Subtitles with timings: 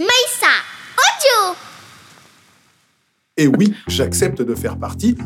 [0.00, 0.46] Maïssa,
[0.96, 1.56] audio.
[3.36, 5.16] Et oui, j'accepte de faire partie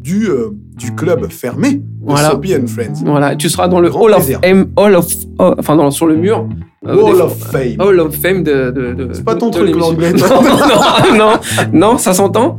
[0.00, 2.30] du, euh, du club fermé de Voilà.
[2.30, 3.04] Soapy and Friends.
[3.04, 4.28] Voilà, tu seras dans le Grand Hall of
[4.76, 5.06] Hall of,
[5.38, 6.46] oh, enfin dans, sur le mur.
[6.86, 7.76] euh, des- of Fame.
[7.78, 8.70] Hall of Fame de.
[8.70, 10.12] de, de C'est pas ton de truc, l'anglais.
[10.18, 11.30] Non, non, non,
[11.72, 12.58] non, ça s'entend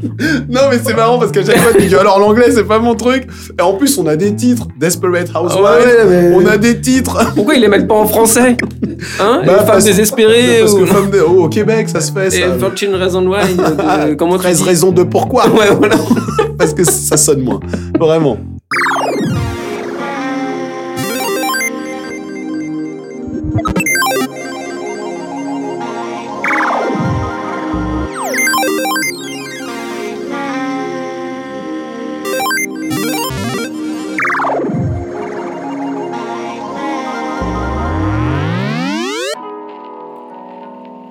[0.49, 2.95] Non, mais c'est marrant parce qu'à chaque fois, tu dis alors l'anglais, c'est pas mon
[2.95, 3.27] truc.
[3.59, 5.63] Et en plus, on a des titres Desperate Housewives.
[5.63, 7.33] Ouais, mais- On a des titres.
[7.35, 8.55] Pourquoi ils les mettent pas en français?
[9.19, 9.41] Hein?
[9.45, 10.77] Bah, femme parce- désespérée Parce ou...
[10.79, 12.27] que femme de- oh, au Québec, ça se fait.
[12.27, 12.69] Et Ça.
[12.73, 14.63] 13 Reasons Why de- Ah, de- Comment tu 13 dis?
[14.63, 15.47] raisons de pourquoi.
[15.49, 15.95] Ouais, voilà.
[16.57, 17.59] Parce que ça sonne moins.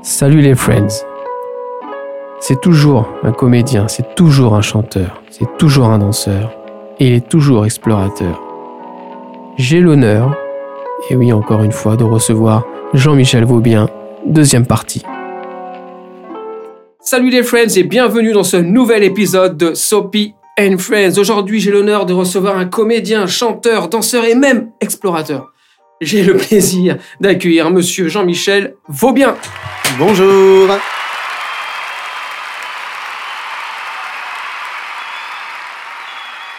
[0.02, 1.04] Salut les friends.
[2.40, 6.52] C'est toujours un comédien, c'est toujours un chanteur, c'est toujours un danseur,
[7.00, 8.40] et il est toujours explorateur.
[9.56, 10.36] J'ai l'honneur,
[11.10, 13.88] et oui encore une fois, de recevoir Jean-Michel Vaubien,
[14.26, 15.02] deuxième partie.
[17.00, 21.18] Salut les friends et bienvenue dans ce nouvel épisode de Soapy and Friends.
[21.18, 25.52] Aujourd'hui j'ai l'honneur de recevoir un comédien, chanteur, danseur et même explorateur.
[26.00, 29.36] J'ai le plaisir d'accueillir monsieur Jean-Michel Vaubien.
[29.98, 30.68] Bonjour.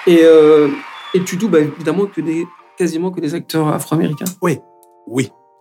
[0.08, 0.70] Et, euh,
[1.14, 2.46] et tu doubles bah, évidemment que des,
[2.78, 4.26] quasiment que des acteurs afro-américains.
[4.42, 4.60] Oui.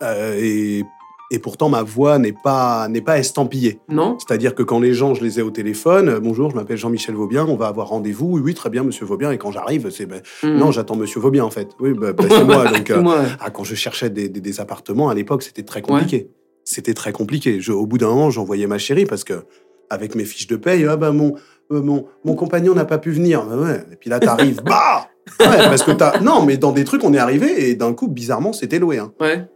[0.03, 0.83] Euh, et,
[1.31, 3.79] et pourtant, ma voix n'est pas, n'est pas estampillée.
[3.89, 6.77] Non C'est-à-dire que quand les gens, je les ai au téléphone, euh, bonjour, je m'appelle
[6.77, 8.27] Jean-Michel Vaubien, on va avoir rendez-vous.
[8.27, 9.31] Oui, oui, très bien, monsieur Vaubien.
[9.31, 10.05] Et quand j'arrive, c'est.
[10.05, 10.57] ben, Hmm.
[10.57, 11.69] Non, j'attends monsieur Vaubien, en fait.
[11.79, 12.67] Oui, bah, bah, c'est moi.
[12.71, 15.81] Donc, euh, Moi, ah, quand je cherchais des, des- des appartements, à l'époque, c'était très
[15.81, 16.29] compliqué.
[16.63, 17.61] C'était très compliqué.
[17.61, 19.45] Je, au bout d'un moment, j'envoyais ma chérie parce que,
[19.89, 21.35] avec mes fiches de paye, ah, bah, mon,
[21.71, 23.45] euh, mon, mon compagnon n'a pas pu venir.
[23.47, 23.83] Ouais.
[23.91, 25.07] Et puis là, t'arrives, bah
[25.39, 26.19] Ouais, parce que t'as.
[26.21, 28.99] Non, mais dans des trucs, on est arrivé et d'un coup, bizarrement, c'était loué.
[28.99, 29.11] hein.
[29.19, 29.47] ouais.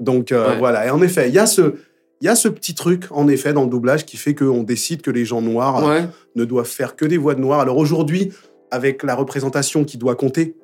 [0.00, 1.74] Donc euh, voilà, et en effet, il y, a ce-
[2.20, 5.02] il y a ce petit truc, en effet, dans le doublage qui fait qu'on décide
[5.02, 6.00] que les gens noirs euh,
[6.36, 7.60] ne doivent faire que des voix de noirs.
[7.60, 8.32] Alors aujourd'hui,
[8.70, 10.56] avec la représentation qui doit compter,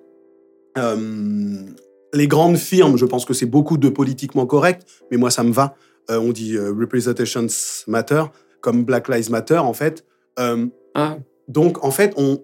[2.13, 5.53] les grandes firmes, je pense que c'est beaucoup de politiquement correct, mais moi ça me
[5.53, 5.75] va.
[6.09, 7.47] On dit representations
[7.87, 8.25] matter,
[8.61, 10.05] comme Black Lives Matter en fait.
[10.39, 11.17] Euh, Ah,
[11.49, 12.41] donc en fait, on,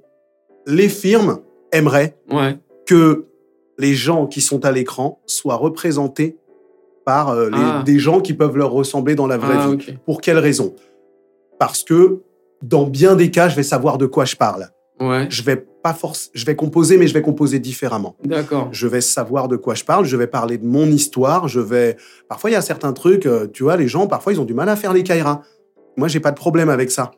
[0.66, 1.40] les firmes
[1.72, 2.58] aimeraient ouais.
[2.86, 3.26] que
[3.78, 6.36] les gens qui sont à l'écran soient représentés
[7.04, 7.82] par euh, les- Ah.
[7.84, 9.96] des gens qui peuvent leur ressembler dans la vraie Ah, vie.
[10.04, 10.74] Pour quelle raison?
[11.58, 12.20] Parce que
[12.62, 14.68] dans bien des cas, je vais savoir de quoi je parle.
[15.00, 15.26] Ouais.
[15.28, 18.16] Je vais pas force, je vais composer, mais je vais composer différemment.
[18.24, 18.68] D'accord.
[18.72, 20.04] Je vais savoir de quoi je parle.
[20.06, 21.48] Je vais parler de mon histoire.
[21.48, 21.96] Je vais.
[22.28, 23.26] Parfois, il y a certains trucs.
[23.26, 25.42] euh, tu vois, les gens, parfois, ils ont du mal à faire les kairas.
[25.96, 27.10] Moi, j'ai pas de problème avec ça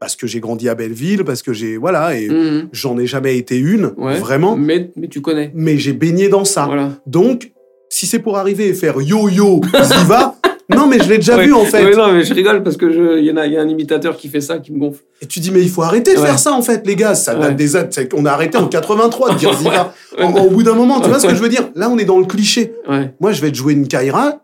[0.00, 2.68] parce que j'ai grandi à Belleville, parce que j'ai voilà et Mhm.
[2.72, 4.18] j'en ai jamais été une Ouais.
[4.18, 5.52] vraiment, Mais, mais tu connais.
[5.54, 6.64] mais j'ai baigné dans ça.
[6.64, 6.90] Voilà.
[7.06, 7.52] Donc,
[7.90, 10.36] si c'est pour arriver et faire yo-yo, Ziva,
[10.74, 11.46] non, mais je l'ai déjà Ouais.
[11.46, 11.84] vu en fait.
[11.84, 13.60] Ouais, non, mais je rigole parce que je- il y en a, il y a
[13.60, 15.02] un imitateur qui fait ça, qui me gonfle.
[15.20, 17.14] Et tu dis, mais il faut arrêter de faire ça en fait, les gars.
[17.14, 19.92] Ça date des qu'on a arrêté en 83 de dire Ziva.
[20.18, 21.68] En- au bout d'un moment, tu vois ce que je veux dire?
[21.74, 22.72] Là, on est dans le cliché.
[23.20, 24.40] Moi, je vais te jouer une Kaira,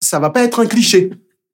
[0.00, 1.10] ça va pas être un cliché.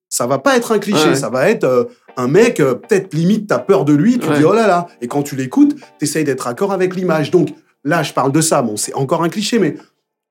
[0.08, 1.08] Ça va pas être un cliché.
[1.10, 1.16] Ouais.
[1.16, 1.84] Ça va être euh,
[2.16, 4.38] un mec, euh, peut-être limite, t'as peur de lui, tu Ouais.
[4.38, 4.86] dis, oh là là.
[5.00, 7.30] Et quand tu l'écoutes, t'essayes d'être raccord avec l'image.
[7.30, 7.48] Donc,
[7.84, 8.62] là, je parle de ça.
[8.62, 9.76] Bon, c'est encore un cliché, mais.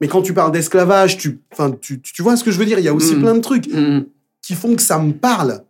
[0.02, 1.40] Mais quand tu parles d'esclavage, tu,
[1.82, 2.80] tu, tu vois ce que je veux dire?
[2.80, 3.22] Il y a aussi Mm.
[3.22, 3.68] plein de trucs.
[3.72, 4.06] Mhm.
[4.42, 5.62] qui font que ça me parle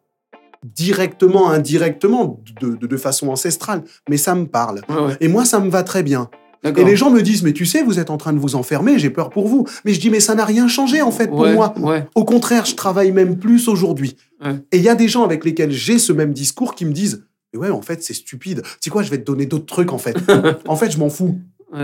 [0.64, 4.82] directement, indirectement, de, de- de façon ancestrale, mais ça me parle.
[4.90, 5.16] Ouais.
[5.22, 6.30] Et moi, ça me va très bien.
[6.66, 8.98] Et les gens me disent, mais tu sais, vous êtes en train de vous enfermer,
[8.98, 9.66] j'ai peur pour vous.
[9.86, 11.74] Mais je dis, mais ça n'a rien changé en fait pour ouais, moi.
[11.80, 12.08] Ouais.
[12.16, 14.16] Au contraire, je travaille même plus aujourd'hui.
[14.44, 14.56] Ouais.
[14.72, 17.26] Et il y a des gens avec lesquels j'ai ce même discours qui me disent,
[17.53, 18.62] mais ouais, en fait, c'est stupide.
[18.64, 20.18] Tu sais quoi, je vais te donner d'autres trucs en fait.
[20.68, 21.40] en fait, je m'en fous.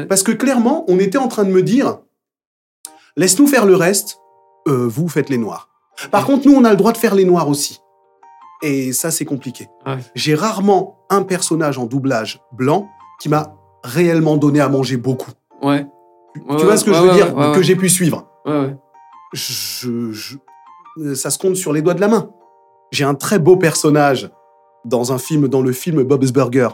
[0.07, 1.99] Parce que clairement, on était en train de me dire,
[3.17, 4.19] laisse-nous faire le reste,
[4.67, 5.69] euh, vous faites les noirs.
[6.11, 7.79] Par contre, nous, on a le droit de faire les noirs aussi.
[8.61, 9.67] Et ça, c'est compliqué.
[10.15, 12.89] J'ai rarement un personnage en doublage blanc
[13.19, 15.31] qui m'a réellement donné à manger beaucoup.
[15.61, 15.85] Ouais.
[16.35, 17.33] Tu Ouais, vois ce que je veux dire.
[17.53, 18.27] Que j'ai pu suivre.
[18.45, 18.75] Ouais, ouais.
[19.33, 20.37] Je, je-
[21.15, 22.29] ça se compte sur les doigts de la main.
[22.91, 24.29] J'ai un très beau personnage
[24.85, 26.69] dans un film, dans le film Bob's Burger,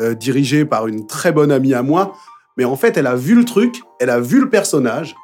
[0.00, 2.14] euh, dirigé par une très bonne amie à moi.
[2.56, 5.14] Mais en fait, elle a vu le truc, elle a vu le personnage,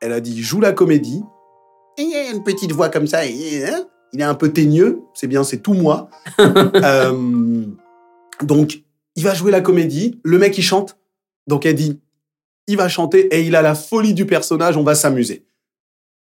[0.00, 1.22] elle a dit joue la comédie.
[1.98, 4.50] Et il y a une petite voix comme ça, et, hein, il est un peu
[4.52, 6.08] teigneux, c'est bien, c'est tout moi.
[6.40, 7.64] Euh,
[8.42, 8.81] donc,
[9.16, 10.96] il va jouer la comédie, le mec il chante,
[11.46, 12.00] donc elle dit
[12.68, 15.44] il va chanter et il a la folie du personnage, on va s'amuser.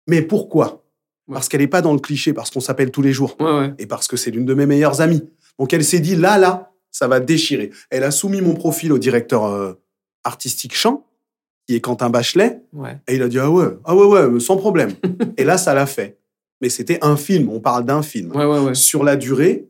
[0.08, 0.84] Mais pourquoi?
[1.32, 3.36] Parce qu'elle n'est pas dans le cliché, parce qu'on s'appelle tous les jours.
[3.40, 3.74] Ouais, ouais.
[3.78, 5.22] et parce que c'est l'une de mes meilleures amies.
[5.58, 7.70] Donc elle s'est dit, là, là, ça va déchirer.
[7.88, 9.74] Elle a soumis mon profil au directeur euh,
[10.24, 11.06] artistique chant,
[11.66, 12.98] qui est Quentin Bachelet, Ouais.
[13.08, 14.92] et il a dit, ah ouais, ah ouais, ouais, sans problème.
[15.38, 16.18] et là, ça l'a fait.
[16.60, 18.34] Mais c'était un film, on parle d'un film.
[18.34, 18.74] Ouais, ouais, ouais.
[18.74, 19.68] Sur la durée,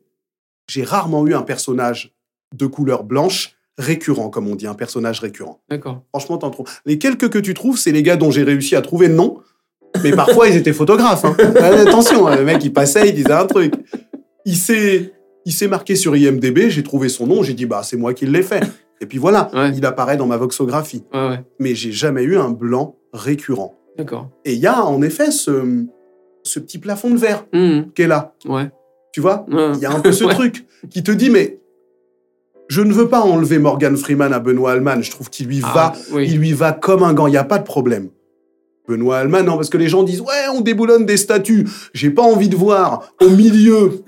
[0.69, 2.14] j'ai rarement eu un personnage
[2.55, 5.61] de couleur blanche récurrent, comme on dit, un personnage récurrent.
[5.69, 6.03] D'accord.
[6.11, 6.67] Franchement, t'en trouves.
[6.87, 9.39] Les quelques que tu trouves, c'est les gars dont j'ai réussi à trouver le nom.
[10.03, 11.25] Mais parfois, ils étaient photographes.
[11.25, 11.37] hein.
[11.87, 13.75] Attention, hein, le mec, il passait, il disait un truc.
[14.45, 15.13] Il s'est,
[15.45, 18.27] il s'est marqué sur IMDB, j'ai trouvé son nom, j'ai dit, bah, c'est moi qui
[18.27, 18.63] l'ai fait.
[19.01, 19.73] Et puis voilà, Ouais.
[19.77, 21.05] il apparaît dans ma voxographie.
[21.13, 21.41] Ouais, ouais.
[21.59, 23.75] Mais j'ai jamais eu un blanc récurrent.
[23.99, 24.31] D'accord.
[24.45, 25.85] Et il y a, en effet, ce,
[26.45, 27.93] ce petit plafond de verre Mhm.
[27.95, 28.35] qui est là.
[28.47, 28.71] Ouais.
[29.13, 29.47] Tu vois.
[29.49, 31.61] Il y a un peu ce truc qui te dit, mais
[32.69, 35.03] je ne veux pas enlever Morgan Freeman à Benoît Alman.
[35.03, 36.27] Je trouve qu'il lui Ah, va oui.
[36.31, 38.09] il lui va comme un gant, il n'y a pas de problème.
[38.89, 41.67] Benoît Alman, non, parce que les gens disent Ouais, on déboulonne des statues.
[41.95, 44.03] J'ai pas envie de voir au milieu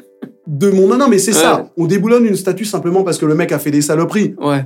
[0.46, 0.86] de mon.
[0.88, 1.70] Non, non, mais c'est ça.
[1.76, 4.34] On déboulonne une statue simplement parce que le mec a fait des saloperies.
[4.40, 4.64] Ouais.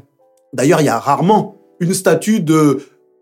[0.52, 2.78] D'ailleurs, il y a rarement une statue de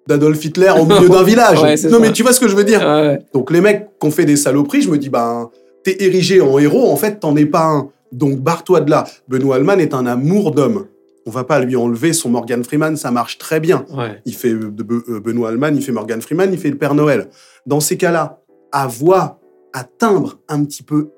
[0.06, 1.62] d'Adolf Hitler au milieu d'un village.
[1.62, 1.98] Ouais, non, ça.
[2.00, 3.18] mais tu vois ce que je veux dire ouais.
[3.34, 5.50] Donc, les mecs qui ont fait des saloperies, je me dis Ben,
[5.84, 7.88] t'es érigé en héros, en fait, t'en es pas un.
[8.12, 9.04] Donc, barre-toi de là.
[9.28, 10.86] Benoît Alman est un amour d'homme.
[11.26, 13.84] On va pas lui enlever son Morgan Freeman, ça marche très bien.
[13.94, 14.22] Ouais.
[14.24, 16.94] Il fait euh, de euh, Benoît Alman, il fait Morgan Freeman, il fait le Père
[16.94, 17.28] Noël.
[17.66, 18.40] Dans ces cas-là,
[18.72, 19.40] à voix,
[19.74, 21.10] à timbre un petit peu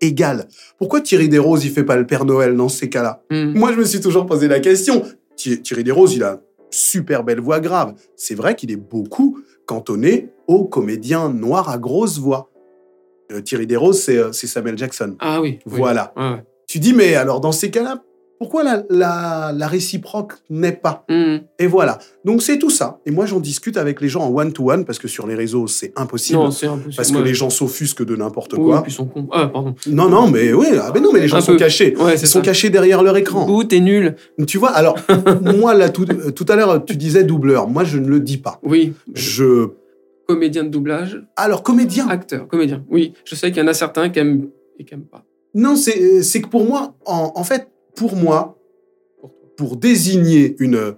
[0.00, 0.46] égal.
[0.78, 3.22] Pourquoi Thierry Desroses, il fait pas le Père Noël dans ces cas-là?
[3.30, 3.54] Mhm.
[3.58, 5.02] Moi, je me suis toujours posé la question.
[5.36, 6.38] Thi- Thierry Desroses, il a une
[6.70, 7.94] super belle voix grave.
[8.16, 12.50] C'est vrai qu'il est beaucoup cantonné aux comédiens noirs à grosse voix.
[13.32, 15.14] Euh, Thierry Desroses, c'est euh, c'est Samuel Jackson.
[15.20, 15.58] Ah oui.
[15.66, 15.72] oui.
[15.76, 16.12] Voilà.
[16.16, 16.42] Ouais.
[16.66, 18.02] Tu dis, mais alors dans ces cas-là,
[18.38, 21.04] pourquoi la, la, la réciproque n'est pas?
[21.08, 21.40] Mhm.
[21.58, 21.98] et voilà.
[22.24, 23.00] Donc c'est tout ça.
[23.04, 25.92] Et moi, j'en discute avec les gens en one-to-one parce que sur les réseaux, c'est
[25.96, 26.38] impossible.
[26.38, 26.94] Non, c'est impossible.
[26.96, 28.82] parce que les gens s'offusquent de n'importe Oui, quoi.
[28.84, 29.08] puis sont.
[29.32, 29.74] Ah, pardon.
[29.88, 30.66] Non, non, mais oui.
[30.80, 31.58] Ah, ben non, mais les gens Un sont peu.
[31.58, 31.96] cachés.
[31.96, 32.44] Ouais, Ils sont ça.
[32.44, 33.48] cachés derrière leur écran.
[33.50, 34.14] Ouh, t'es nul.
[34.46, 34.96] Tu vois, alors,
[35.42, 37.66] moi, là, tout, euh, tout à l'heure, tu disais doubleur.
[37.68, 38.60] Moi, je ne le dis pas.
[38.62, 38.92] Oui.
[39.14, 39.70] Je.
[40.28, 42.06] Comédien de doublage, Alors, comédien.
[42.08, 42.84] acteur, comédien.
[42.90, 45.24] Oui, je sais qu'il y en a certains qui aiment et qui aiment pas.
[45.54, 48.54] Non, c'est c'est que pour moi, en, en fait, pour moi,
[49.56, 50.94] Pour désigner une,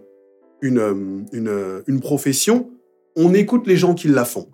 [0.61, 2.69] une, une, une profession,
[3.17, 4.49] on écoute les gens qui la font.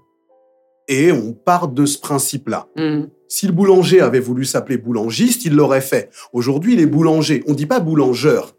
[0.86, 2.68] Et on part de ce principe-là.
[2.76, 3.08] Mhm.
[3.26, 6.10] Si le boulanger avait voulu s'appeler boulangiste, il l'aurait fait.
[6.32, 7.42] Aujourd'hui, il est boulanger.
[7.48, 8.54] On ne dit pas boulangeur.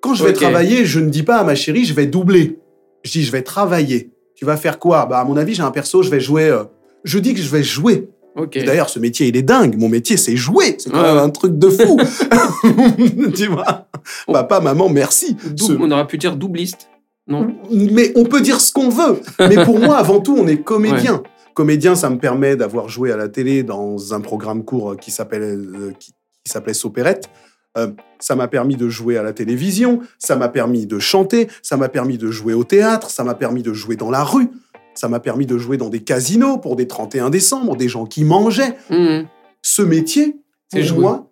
[0.00, 2.60] Quand je vais travailler, je ne dis pas à ma chérie, je vais doubler.
[3.02, 4.12] Je dis, je vais travailler.
[4.42, 5.06] Tu vas faire quoi?
[5.06, 6.48] Bah, à mon avis, j'ai un perso, je vais jouer.
[6.48, 6.64] euh,
[7.04, 8.08] Je dis que je vais jouer.
[8.34, 8.58] Ok.
[8.66, 9.78] D'ailleurs, ce métier, il est dingue.
[9.78, 10.74] Mon métier, c'est jouer.
[10.80, 11.06] C'est quand Ouais.
[11.14, 11.96] même un truc de fou.
[13.36, 13.86] tu vois?
[14.26, 15.36] Papa, maman, merci.
[15.54, 16.88] Dou- Ce- On aurait pu dire doubliste.
[17.28, 17.54] Non?
[17.70, 19.20] Mais on peut dire ce qu'on veut.
[19.38, 21.22] Mais pour moi, avant tout, on est comédien.
[21.54, 25.42] Comédien, ça me permet d'avoir joué à la télé dans un programme court qui s'appelle
[25.44, 26.10] euh, qui,
[26.44, 27.28] qui s'appelait Sopérette.
[27.78, 27.88] Euh,
[28.18, 31.88] ça m'a permis de jouer à la télévision, ça m'a permis de chanter, ça m'a
[31.88, 34.50] permis de jouer au théâtre, ça m'a permis de jouer dans la rue,
[34.94, 38.24] ça m'a permis de jouer dans des casinos pour des 31 décembre, des gens qui
[38.24, 38.76] mangeaient.
[38.90, 39.26] Mhm.
[39.62, 40.36] Ce métier,
[40.70, 41.00] C'est jouer.
[41.00, 41.30] moi,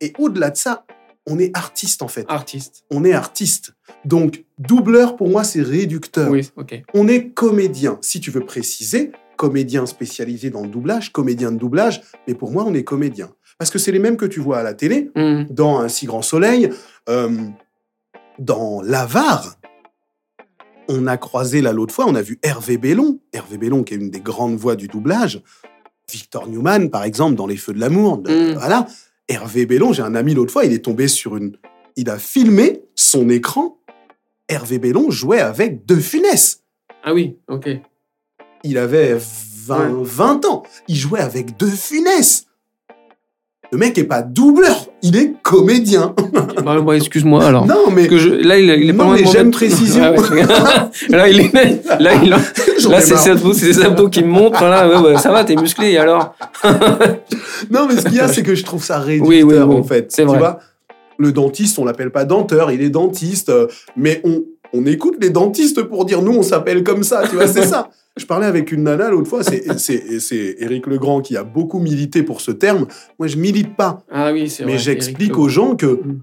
[0.00, 0.84] et au-delà de ça,
[1.26, 2.26] on est artiste en fait.
[2.28, 2.84] Artiste.
[2.90, 3.74] On est artiste.
[4.04, 6.30] Donc, doubleur, pour moi, c'est réducteur.
[6.30, 6.82] Oui, ok.
[6.94, 7.98] On est comédien.
[8.00, 12.64] Si tu veux préciser, comédien spécialisé dans le doublage, comédien de doublage, mais pour moi,
[12.66, 13.30] on est comédien.
[13.62, 15.46] Parce que c'est les mêmes que tu vois à la télé, Mhm.
[15.50, 16.68] dans Un si grand soleil,
[17.08, 17.30] euh,
[18.40, 19.54] dans L'Avare.
[20.88, 23.20] On a croisé là l'autre fois, on a vu Hervé Bellon.
[23.32, 25.44] Hervé Bellon, qui est une des grandes voix du doublage.
[26.10, 28.18] Victor Newman, par exemple, dans Les Feux de l'amour.
[28.28, 28.54] Mm.
[28.54, 28.88] Voilà.
[29.28, 31.56] Hervé Bellon, j'ai un ami l'autre fois, il est tombé sur une.
[31.94, 33.78] Il a filmé son écran.
[34.48, 36.64] Hervé Bellon jouait avec De Funès.
[37.04, 37.68] Ah oui, ok.
[38.64, 40.02] Il avait 20, Ouais.
[40.02, 40.64] 20 ans.
[40.88, 42.46] Il jouait avec De Funès.
[43.72, 46.14] Le mec est pas doubleur, il est comédien.
[46.62, 47.66] Bah, bah, excuse-moi alors.
[47.66, 50.02] non, mais Parce que je- là, il, il est pas Non, mais j'aime précision.
[50.04, 50.42] Ah ouais.
[51.08, 51.54] là, il est,
[51.98, 52.38] là, il, là
[53.00, 54.62] c'est ses abdos, abdos qui me montrent.
[54.64, 56.34] Là, ouais, ça va, t'es musclé alors.
[57.70, 59.76] Non, mais ce qu'il y a, c'est que je trouve ça réducteur, Oui, oui, oui,
[59.76, 60.06] en fait.
[60.12, 60.38] c'est vrai.
[60.38, 60.58] vois,
[61.18, 65.30] le dentiste, on l'appelle pas denteur, il est dentiste, euh, mais on, on écoute les
[65.30, 67.90] dentistes pour dire nous, on s'appelle comme ça, tu vois, c'est ça.
[68.16, 70.04] Je parlais avec une nana l'autre fois, c'est
[70.58, 72.86] Éric Legrand qui a beaucoup milité pour ce terme.
[73.18, 74.72] Moi, je milite pas, Ah oui, c'est vrai.
[74.72, 75.86] mais j'explique aux gens que.
[75.86, 76.20] Mm.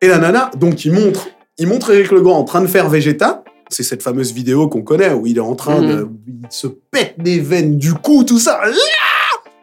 [0.00, 3.42] Et la nana, donc, il montre, il montre Éric Legrand en train de faire Vegeta.
[3.68, 6.08] C'est cette fameuse vidéo qu'on connaît où il est en train de.
[6.28, 8.60] Il se pète les veines du cou, tout ça.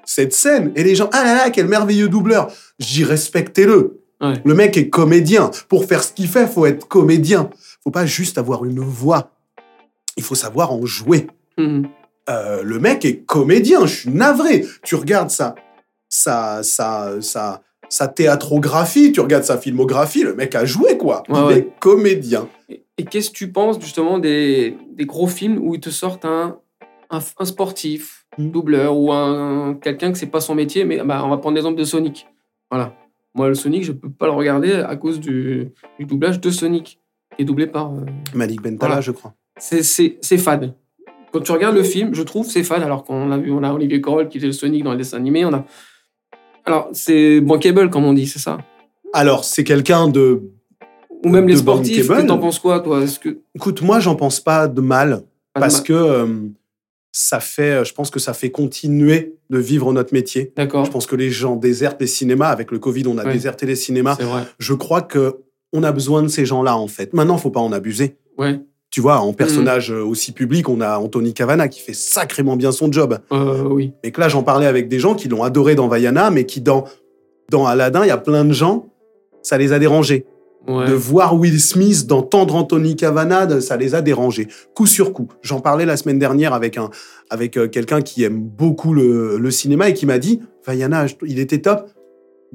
[0.03, 0.73] Cette scène.
[0.75, 2.51] Et les gens, ah là là, quel merveilleux doubleur.
[2.79, 4.01] J'y respectez-le.
[4.21, 4.33] Ouais.
[4.43, 5.51] Le mec est comédien.
[5.69, 7.49] Pour faire ce qu'il fait, faut être comédien.
[7.85, 9.31] Faut pas juste avoir une voix.
[10.17, 11.27] Il faut savoir en jouer.
[11.57, 11.87] Mhm.
[12.29, 14.65] Euh, le mec est comédien, je suis navré.
[14.83, 15.55] Tu regardes sa,
[16.09, 21.23] sa, sa, sa, sa théâtrographie, tu regardes sa filmographie, le mec a joué, quoi.
[21.29, 21.57] Ouais, il ouais.
[21.59, 22.49] est comédien.
[22.67, 26.25] Et, et qu'est-ce que tu penses justement des, des gros films où ils te sortent
[26.25, 26.57] un,
[27.11, 28.49] un, un sportif, Mm.
[28.49, 31.79] doubleur ou un, quelqu'un que c'est pas son métier, mais bah, on va prendre l'exemple
[31.79, 32.27] de Sonic.
[32.69, 32.93] Voilà.
[33.33, 36.99] Moi, le Sonic, je peux pas le regarder à cause du, du doublage de Sonic,
[37.39, 37.93] est doublé par.
[37.93, 37.99] euh,
[38.33, 39.01] Malik Bentala, Voilà.
[39.01, 39.33] je crois.
[39.57, 40.73] c'est- fade.
[41.31, 43.73] Quand tu regardes le film, je trouve c'est fade, alors qu'on a vu, on a
[43.73, 45.65] Olivier Carroll qui faisait le Sonic dans les dessins animés, on a.
[46.65, 48.57] Alors, c'est bankable, comme on dit, c'est ça?
[49.13, 50.41] Alors, c'est quelqu'un de.
[51.23, 53.01] Ou même les sportifs, t'en penses quoi, toi?
[53.21, 53.39] Que.
[53.55, 55.23] Écoute, moi, j'en pense pas de mal.
[55.53, 56.27] pas de parce que euh,
[57.11, 60.53] ça fait, je pense que ça fait continuer de vivre notre métier.
[60.55, 62.49] D'accord, Je pense que les gens désertent les cinémas.
[62.49, 64.15] Avec le Covid, on a déserté les cinémas.
[64.19, 64.43] c'est vrai.
[64.59, 65.37] Je crois que
[65.75, 67.13] on a besoin de ces gens-là, en fait.
[67.13, 68.17] Maintenant, faut pas en abuser.
[68.37, 68.59] Ouais.
[68.91, 69.35] Tu vois, en Mm.
[69.35, 73.19] personnage euh, aussi public, on a Anthony Cavana qui fait sacrément bien son job.
[73.31, 73.91] Euh, oui.
[74.03, 76.61] Mais que là, j'en parlais avec des gens qui l'ont adoré dans Vaiana, mais qui,
[76.61, 76.85] dans,
[77.51, 78.87] dans Aladdin, il y a plein de gens,
[79.41, 80.25] ça les a dérangés.
[80.67, 80.87] Ouais.
[80.87, 85.27] De voir Will Smith, d'entendre Anthony Cavana, ça les a dérangés, coup sur coup.
[85.43, 86.89] J'en parlais la semaine dernière avec, un,
[87.29, 91.37] avec euh, quelqu'un qui aime beaucoup le, le cinéma et qui m'a dit Vaiana, il
[91.37, 91.87] était top.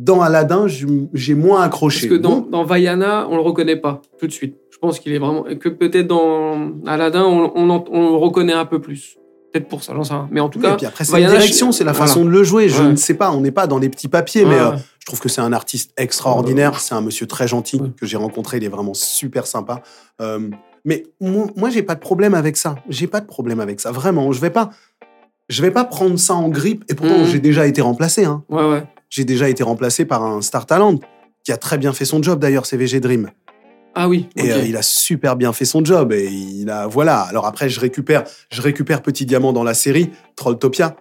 [0.02, 0.66] Dans Aladdin,
[1.12, 2.08] j'ai moins Parce accroché.
[2.08, 4.56] que dans, dans Vaiana, on le reconnaît pas tout de suite.
[4.70, 5.42] Je pense qu'il est vraiment.
[5.42, 9.18] Que peut-être dans Aladdin, on, on, en- on le reconnaît un peu plus.
[9.52, 10.26] Peut-être pour ça, j'en sais rien.
[10.30, 10.72] Mais en tout oui, cas.
[10.72, 12.06] et puis après, c'est la direction, c'est la voilà.
[12.06, 12.70] façon de le jouer.
[12.70, 12.88] Je Ouais.
[12.92, 15.28] ne sais pas, on n'est pas dans les petits papiers, mais euh, je trouve que
[15.28, 16.72] c'est un artiste extraordinaire.
[16.72, 16.78] Ouais.
[16.80, 18.56] C'est un monsieur très gentil que j'ai rencontré.
[18.56, 19.82] Il est vraiment super sympa.
[20.22, 20.48] Euh,
[20.86, 22.76] mais moi, moi j'ai pas de problème avec ça.
[22.88, 23.90] J'ai pas de problème avec ça.
[23.92, 24.70] Vraiment, je vais pas,
[25.50, 26.84] je vais pas prendre ça en grippe.
[26.88, 27.26] Et pourtant, Mhm.
[27.26, 28.24] j'ai déjà été remplacé.
[28.24, 28.44] Hein.
[28.48, 28.84] Ouais, ouais.
[29.10, 30.96] J'ai déjà été remplacé par un star talent
[31.44, 32.64] qui a très bien fait son job d'ailleurs.
[32.66, 33.30] C'est VG Dream.
[33.94, 34.28] Ah oui.
[34.36, 36.12] Et euh, il a super bien fait son job.
[36.12, 37.20] Et il a, voilà.
[37.22, 40.94] Alors après, je récupère, je récupère Petit Diamant dans la série, Trolltopia.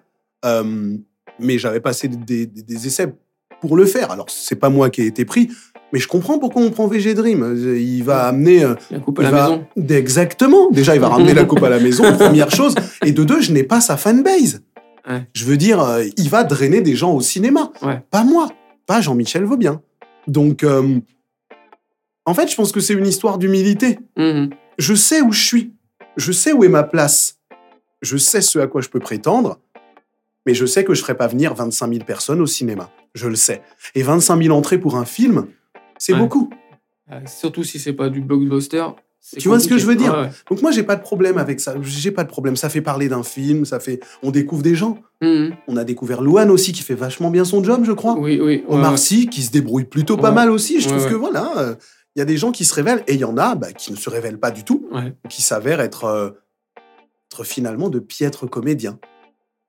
[0.44, 0.96] Euh,
[1.40, 3.14] mais j'avais passé des, des- des essais
[3.62, 4.10] pour le faire.
[4.12, 5.50] Alors, c'est pas moi qui ai été pris,
[5.94, 7.56] mais je comprends pourquoi on prend VG Dream.
[7.78, 8.64] Il va amener.
[8.64, 9.66] euh, Il y a coupe à la va- maison.
[9.90, 10.70] Exactement.
[10.72, 12.74] Déjà, il va ramener la coupe à la maison, première chose.
[13.06, 14.62] Et de deux, je n'ai pas sa fanbase.
[15.10, 15.28] Ouais.
[15.34, 17.72] Je veux dire, euh, il va drainer des gens au cinéma.
[17.82, 18.02] Ouais.
[18.12, 18.50] Pas moi.
[18.86, 19.82] Pas Jean-Michel Vaubien.
[20.28, 21.00] Donc, euh,
[22.26, 24.00] en fait, je pense que c'est une histoire d'humilité.
[24.18, 24.52] Mhm.
[24.78, 25.74] Je sais où je suis.
[26.16, 27.38] Je sais où est ma place.
[28.02, 29.60] Je sais ce à quoi je peux prétendre.
[30.46, 32.90] Mais je sais que je ne ferai pas venir 25 000 personnes au cinéma.
[33.14, 33.62] Je le sais.
[33.96, 35.48] Et 25 000 entrées pour un film,
[35.98, 36.20] c'est Ouais.
[36.20, 36.50] beaucoup.
[37.12, 38.86] Euh, Surtout si c'est pas du blockbuster.
[39.38, 40.30] Tu vois ce que je veux dire Ouais, ouais.
[40.50, 41.76] Donc moi, j'ai pas de problème avec ça.
[41.82, 42.56] J'ai pas de problème.
[42.56, 44.00] Ça fait parler d'un film, ça fait...
[44.24, 44.98] On découvre des gens.
[45.22, 45.56] Mhm.
[45.68, 48.14] On a découvert Louane aussi, qui fait vachement bien son job, je crois.
[48.18, 48.40] Oui, oui.
[48.40, 48.98] ouais, Omar.
[48.98, 50.80] Sy, qui se débrouille plutôt pas mal aussi.
[50.82, 51.76] Je trouve que voilà, euh,
[52.16, 53.92] il y a des gens qui se révèlent et il y en a bah, qui
[53.92, 54.90] ne se révèlent pas du tout,
[55.30, 56.30] qui s'avèrent être, euh,
[57.32, 59.00] être finalement de piètres comédiens.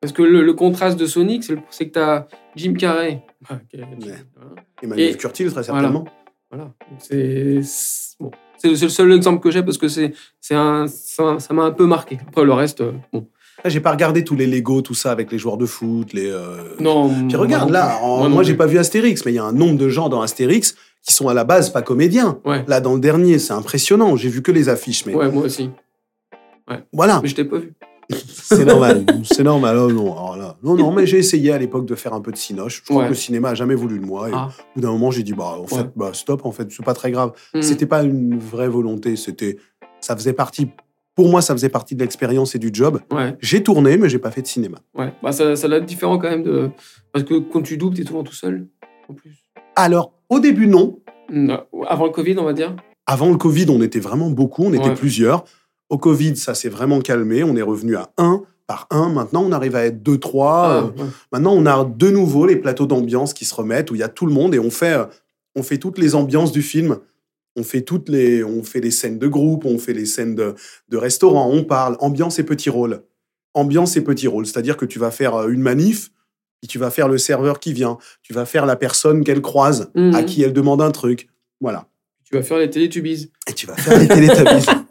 [0.01, 2.27] Parce que le, le contraste de Sonic, c'est que tu as
[2.57, 3.23] Jim Carrey.
[3.51, 4.15] Ok, Jim, Ouais.
[4.35, 4.55] voilà.
[4.83, 5.65] Emmanuel Et- Curtil, très voilà.
[5.83, 6.05] certainement.
[6.51, 6.73] Voilà.
[6.99, 8.31] C'est c'est- bon.
[8.63, 11.71] C'est le, seul exemple que j'ai parce que c'est c'est un ça ça m'a un
[11.71, 12.19] peu marqué.
[12.29, 13.27] Après le reste, euh, bon.
[13.63, 16.31] Là, J'ai pas regardé tous les Lego, tout ça avec les joueurs de foot, les.
[16.31, 17.11] euh, Non.
[17.29, 19.53] Puis regarde, là, en- Moi moi, j'ai pas vu Astérix, mais il y a un
[19.53, 20.77] nombre de gens dans Astérix
[21.07, 22.39] qui sont à la base pas comédiens.
[22.47, 22.65] Ouais.
[22.69, 24.17] Là, dans le dernier, c'est impressionnant.
[24.17, 25.69] J'ai vu que les affiches, mais Ouais, moi aussi.
[26.93, 27.75] voilà, Mais je t'ai pas vu.
[28.11, 29.05] C'est normal.
[29.25, 29.77] c'est normal.
[29.79, 32.33] Oh, non, alors là, non, non, mais j'ai essayé à l'époque de faire un peu
[32.33, 32.79] de cinoche.
[32.85, 33.05] Je crois Ouais.
[33.05, 34.29] que le cinéma a jamais voulu de moi.
[34.29, 34.49] Et Ah.
[34.49, 36.95] au bout d'un moment, j'ai dit, bah, en fait, bah, stop, en fait, c'est pas
[36.95, 37.33] très grave.
[37.55, 37.63] Mhm.
[37.63, 39.17] C'était pas une vraie volonté.
[39.17, 39.57] C'était,
[40.01, 40.69] ça faisait partie,
[41.15, 43.01] pour moi, ça faisait partie de l'expérience et du job.
[43.13, 44.79] Ouais, J'ai tourné, mais j'ai pas fait de cinéma.
[44.97, 45.13] ouais.
[45.23, 46.71] Bah, ça, ça doit être différent quand même de.
[47.13, 48.67] Parce que quand tu doubles, t'es souvent tout seul.
[49.09, 49.45] En plus.
[49.77, 50.99] Alors, au début, non.
[51.33, 52.75] Non, Avant le Covid, on va dire.
[53.07, 55.45] Avant le Covid, on était vraiment beaucoup, on était plusieurs.
[55.91, 57.45] Au Covid, ça s'est vraiment calmé.
[57.45, 59.09] On est revenu à un par un.
[59.09, 60.67] Maintenant, on arrive à être deux, trois.
[60.69, 61.09] Ah, Euh, ouais.
[61.33, 64.09] Maintenant, on a de nouveau les plateaux d'ambiance qui se remettent, où il y a
[64.09, 65.05] tout le monde et on fait, euh,
[65.57, 66.99] on fait toutes les ambiances du film.
[67.57, 70.55] On fait toutes les, on fait les scènes de groupe, on fait les scènes de,
[70.89, 73.03] de restaurant, on parle ambiance et petit rôle.
[73.55, 76.11] Ambiance et petit rôle, c'est-à-dire que tu vas faire euh, une manif,
[76.61, 79.91] puis tu vas faire le serveur qui vient, tu vas faire la personne qu'elle croise,
[79.97, 80.15] Mhm.
[80.15, 81.29] à qui elle demande un truc,
[81.61, 81.89] voilà.
[82.23, 83.33] Tu vas faire les Télétubies.
[83.49, 84.67] Et tu vas faire les Télétabbies.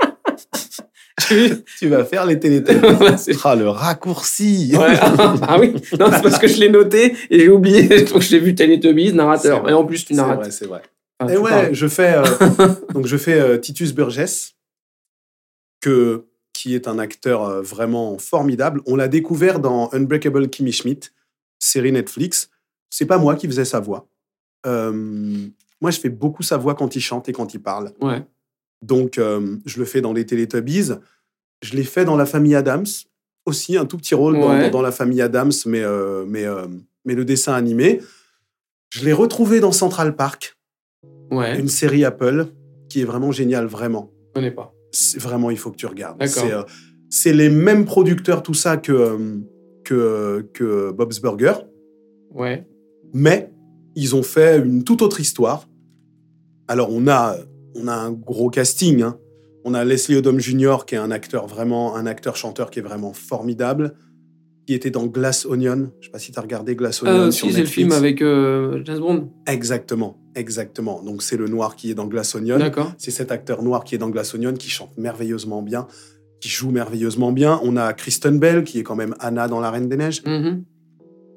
[1.78, 2.40] tu vas faire les
[3.18, 4.72] c'est- Ah, le raccourci.
[4.76, 4.98] Ouais.
[5.00, 8.04] ah oui, non, c'est parce que je l'ai noté et j'ai oublié.
[8.06, 9.70] Donc j'ai vu Teletubbies, C'est narrateur.
[9.70, 10.40] Et en plus, tu C'est narrates.
[10.40, 10.82] vrai, c'est vrai.
[11.30, 11.74] Et ouais, parles.
[11.74, 12.24] je fais euh,
[12.94, 14.56] donc je fais euh, Titus Burgess,
[15.82, 18.82] que qui est un acteur euh, vraiment formidable.
[18.86, 21.10] On l'a découvert dans Unbreakable Kimmy Schmidt,
[21.60, 22.50] série Netflix.
[22.90, 24.08] C'est pas moi qui faisais sa voix.
[24.66, 27.92] Moi, je fais beaucoup sa voix quand il chante et quand il parle.
[28.02, 28.22] Ouais.
[28.82, 30.92] Donc, euh, je le fais dans les Teletubbies.
[31.62, 32.86] Je l'ai fait dans La Famille Adams
[33.46, 34.66] aussi un tout petit rôle dans, Ouais.
[34.66, 36.68] dans- dans la famille Adams, mais, euh, mais, euh,
[37.06, 38.00] mais le dessin animé.
[38.92, 40.58] Je l'ai retrouvé dans Central Park,
[41.32, 41.60] Ouais.
[41.60, 42.48] une série Apple
[42.90, 44.12] qui est vraiment géniale, vraiment.
[44.30, 44.74] Je connais pas.
[45.18, 46.24] Vraiment, il faut que tu regardes.
[46.28, 46.64] C'est euh,
[47.10, 49.18] c'est les mêmes producteurs, tout ça, que,
[49.84, 51.54] que, que Bob's Burger,
[52.36, 52.68] Ouais.
[53.14, 53.52] mais
[53.96, 55.68] ils ont fait une toute autre histoire.
[56.68, 57.36] Alors, on a,
[57.76, 59.02] on a un gros casting.
[59.02, 59.18] hein.
[59.66, 63.14] On a Leslie Odom Jr., qui est un acteur vraiment, un acteur-chanteur qui est vraiment
[63.14, 63.94] formidable,
[64.66, 65.92] qui était dans Glass Onion.
[66.00, 67.92] Je sais pas si tu as regardé Glass Onion Euh, sur si, c'est le film
[67.92, 69.32] avec euh, James Bond.
[69.48, 71.02] Exactement, exactement.
[71.04, 72.58] Donc, c'est le noir qui est dans Glass Onion.
[72.58, 72.94] D'accord.
[72.98, 75.88] C'est cet acteur noir qui est dans Glass Onion, qui chante merveilleusement bien,
[76.40, 77.60] qui joue merveilleusement bien.
[77.64, 80.22] On a Kristen Bell, qui est quand même Anna dans La Reine des Neiges.
[80.26, 80.64] Mhm.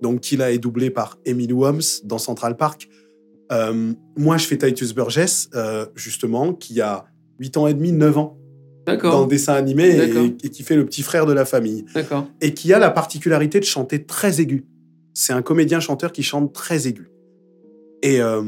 [0.03, 2.89] donc qui là est doublé par Emily Holmes dans Central Park.
[3.53, 7.05] Euh, moi, je fais Titus Burgess, euh, justement, qui a
[7.43, 8.39] 8 ans et demi, 9 ans
[8.87, 11.85] dans le dessin animé et, et qui fait le petit frère de la famille.
[12.41, 14.65] Et qui a la particularité de chanter très aigu.
[15.13, 17.11] C'est un comédien-chanteur qui chante très aigu.
[18.03, 18.43] Et euh,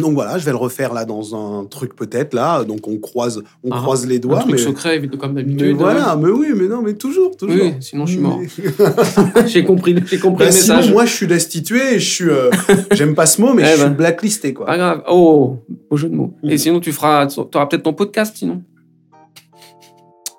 [0.00, 2.64] donc voilà, je vais le refaire là dans un truc peut-être là.
[2.64, 4.38] Donc on croise, on Ah, croise les Un doigts.
[4.40, 5.76] truc mais, secret, comme mais d'habitude.
[5.76, 6.16] voilà, hein.
[6.22, 7.56] mais oui, mais non, mais toujours, toujours.
[7.60, 8.38] Oui, sinon je suis mort.
[8.40, 10.92] Mais- J'ai compris, j'ai compris Bah, le sinon, message.
[10.92, 12.24] moi, je suis destitué je suis.
[12.30, 12.50] euh,
[12.92, 13.90] J'aime pas ce mot, mais Eh je suis ben.
[13.94, 14.66] blacklisté, quoi.
[14.66, 15.02] Pas grave.
[15.08, 15.56] Oh,
[15.90, 16.34] beau jeu de mots.
[16.42, 16.50] Mm.
[16.50, 18.62] Et sinon, tu feras, tu auras peut-être ton podcast, sinon.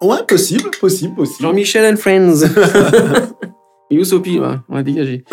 [0.02, 1.42] Ouais, possible, possible, possible.
[1.42, 2.46] Jean-Michel and Friends.
[3.92, 5.24] Yousopi, ouais, on va dégager.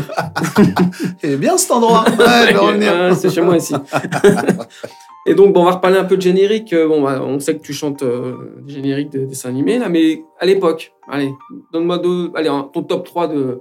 [1.20, 2.04] C'est bien cet endroit.
[2.08, 2.14] Ouais,
[2.48, 2.92] je vais revenir.
[2.94, 3.74] Ah, c'est chez moi ici.
[5.26, 6.72] Et donc, bon, on va reparler un peu de générique.
[6.72, 9.88] Euh, Bon, bah, on sait que tu chantes euh, des génériques de dessins animés, là,
[9.88, 11.30] mais à l'époque, allez,
[11.72, 13.60] donne-moi deux, allez, ton top 3 de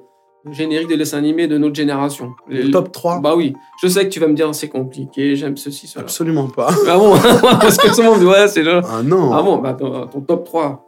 [0.52, 2.34] génériques de dessins animés de notre génération.
[2.48, 5.58] Le top 3 Bah oui, je sais que tu vas me dire c'est compliqué, j'aime
[5.58, 6.04] ceci, cela.
[6.04, 6.70] Absolument pas.
[6.88, 8.82] Ah bon Parce que tout le monde ouais, c'est là.
[8.88, 9.34] Ah non.
[9.34, 10.85] Ah bon, bah ton, ton top 3.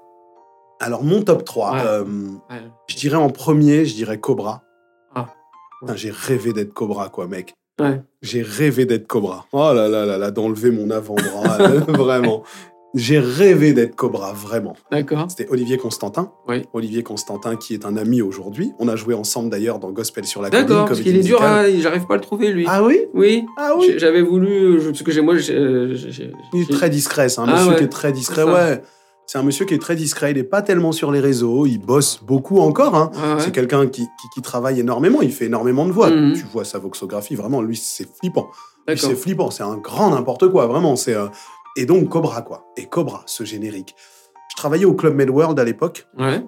[0.79, 1.79] Alors, mon top 3, Ouais.
[1.85, 2.03] euh,
[2.49, 2.61] Ouais.
[2.87, 4.61] je dirais en premier, je dirais Cobra.
[5.15, 5.25] Ah.
[5.95, 7.53] J'ai rêvé d'être Cobra, quoi, mec.
[8.23, 9.45] J'ai rêvé d'être Cobra.
[9.51, 12.43] Oh là là là là, d'enlever mon avant-bras, là, vraiment.
[12.95, 14.75] J'ai rêvé d'être Cobra, vraiment.
[14.91, 15.27] D'accord.
[15.29, 16.31] C'était Olivier Constantin.
[16.47, 16.63] Oui.
[16.73, 18.71] Olivier Constantin, qui est un ami aujourd'hui.
[18.79, 20.65] On a joué ensemble d'ailleurs dans Gospel sur la colline.
[20.65, 22.65] D'accord, parce qu'il est dur, à- j'arrive pas à le trouver lui.
[22.67, 23.01] Ah oui?
[23.13, 23.45] Oui.
[23.57, 23.93] Ah oui?
[23.97, 27.45] J'avais voulu, je- parce que j'ai moi, euh, j'ai- Il est très discret, c'est un
[27.47, 27.75] Ah monsieur ouais.
[27.77, 28.81] qui est très discret, ouais.
[29.27, 31.79] C'est un monsieur qui est très discret, il n'est pas tellement sur les réseaux, il
[31.79, 32.95] bosse beaucoup encore.
[32.95, 33.11] Hein.
[33.13, 33.43] Ouais.
[33.43, 36.09] C'est quelqu'un qui, qui- qui travaille énormément, il fait énormément de voix.
[36.09, 36.33] Mhm.
[36.33, 38.47] Tu vois sa voxographie, vraiment, lui, c'est flippant.
[38.87, 38.97] Lui.
[38.97, 40.95] C'est flippant, c'est un grand n'importe quoi, vraiment.
[40.95, 41.27] C'est euh,
[41.75, 42.67] Et donc, Cobra, quoi.
[42.77, 43.95] Et Cobra, ce générique.
[44.49, 46.41] Je travaillais au Club Med World à l'époque, Ouais.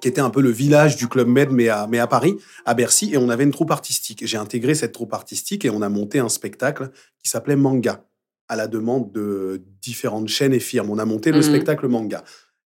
[0.00, 2.74] qui était un peu le village du Club Med, mais à, mais à Paris, à
[2.74, 4.22] Bercy, et on avait une troupe artistique.
[4.24, 6.90] J'ai intégré cette troupe artistique et on a monté un spectacle
[7.22, 8.04] qui s'appelait Manga,
[8.48, 10.90] à la demande de différentes chaînes et firmes.
[10.90, 11.42] On a monté le Mhm.
[11.42, 12.22] spectacle Manga.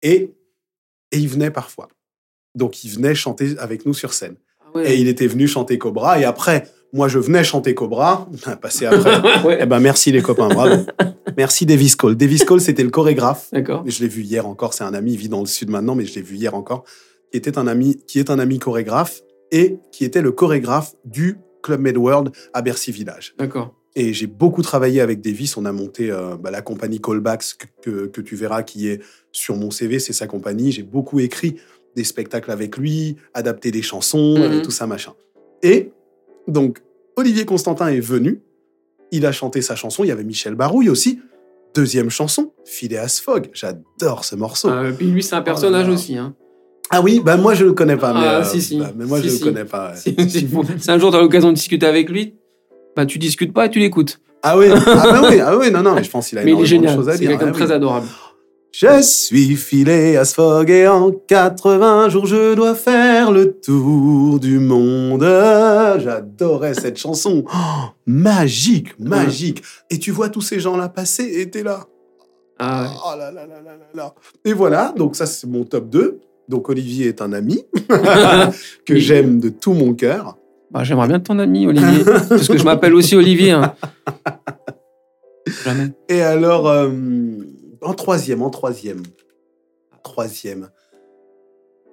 [0.01, 0.34] Et,
[1.12, 1.88] et il venait parfois.
[2.56, 4.36] Donc, il venait chanter avec nous sur scène.
[4.73, 4.84] Ah.
[4.84, 8.27] Et il était venu chanter Cobra, et après, moi, je venais chanter Cobra,
[8.62, 9.43] passé après.
[9.45, 9.58] ouais.
[9.62, 10.84] eh ben, merci les copains, bravo.
[11.36, 12.15] merci Davis Cole.
[12.15, 13.49] Davis Cole, c'était le chorégraphe.
[13.51, 13.84] D'accord.
[13.86, 16.06] Je l'ai vu hier encore, c'est un ami, il vit dans le sud maintenant, mais
[16.06, 16.84] je l'ai vu hier encore,
[17.32, 21.38] qui était un ami, qui est un ami chorégraphe et qui était le chorégraphe du
[21.63, 23.34] Club Med World à Bercy Village.
[23.38, 23.75] D'accord.
[23.99, 25.57] Et j'ai beaucoup travaillé avec Davis.
[25.57, 29.01] On a monté euh, bah, la compagnie Callbacks que, que, que tu verras qui est
[29.31, 30.71] sur mon CV, c'est sa compagnie.
[30.71, 31.55] J'ai beaucoup écrit
[31.95, 34.43] des spectacles avec lui, adapté des chansons, Mhm.
[34.43, 35.13] euh, tout ça machin.
[35.63, 35.89] Et
[36.47, 36.83] donc
[37.15, 38.41] Olivier Constantin est venu.
[39.12, 40.03] Il a chanté sa chanson.
[40.03, 41.19] Il y avait Michel Barouille aussi.
[41.73, 43.49] Deuxième chanson, Phileas Fogg.
[43.53, 44.69] J'adore ce morceau.
[44.69, 45.93] Euh, puis lui, c'est un personnage Oh là.
[45.95, 46.17] aussi.
[46.17, 46.36] Hein.
[46.91, 48.13] Ah oui, bah moi je le connais pas.
[48.13, 48.77] mais, Ah, euh, si, si.
[48.77, 49.39] bah, mais moi Si, je si.
[49.43, 49.91] le connais pas.
[49.91, 49.97] ouais.
[49.97, 50.63] Si, si, bon.
[50.77, 52.36] Si un jour tu as l'occasion de discuter avec lui,
[52.97, 54.19] bah tu discutes pas et tu l'écoutes.
[54.41, 56.51] Ah oui, ah bah oui, ah oui, non non, mais je pense qu'il a Mais
[56.51, 56.99] il est génial.
[56.99, 58.07] à C'est quelqu'un de ah très adorable.
[58.71, 65.23] Je suis Phileas Fogg et en 80 jours je dois faire le tour du monde.
[65.23, 67.43] J'adorais cette chanson.
[67.47, 69.63] Oh, magique, magique.
[69.91, 71.86] Et tu vois tous ces gens-là passer et t'es là.
[72.57, 72.89] Ah ouais.
[73.05, 74.15] Oh là là là là là.
[74.43, 76.19] Et voilà, donc ça c'est mon top 2.
[76.49, 77.63] Donc Olivier est un ami
[78.86, 80.37] que j'aime de tout mon cœur.
[80.71, 82.03] Bah, J'aimerais bien ton ami, Olivier.
[82.30, 83.51] parce que je m'appelle aussi Olivier.
[83.51, 83.73] hein.
[85.63, 85.91] Jamais.
[86.10, 86.89] Et alors, euh,
[87.82, 89.01] en troisième, en troisième,
[90.03, 90.69] troisième.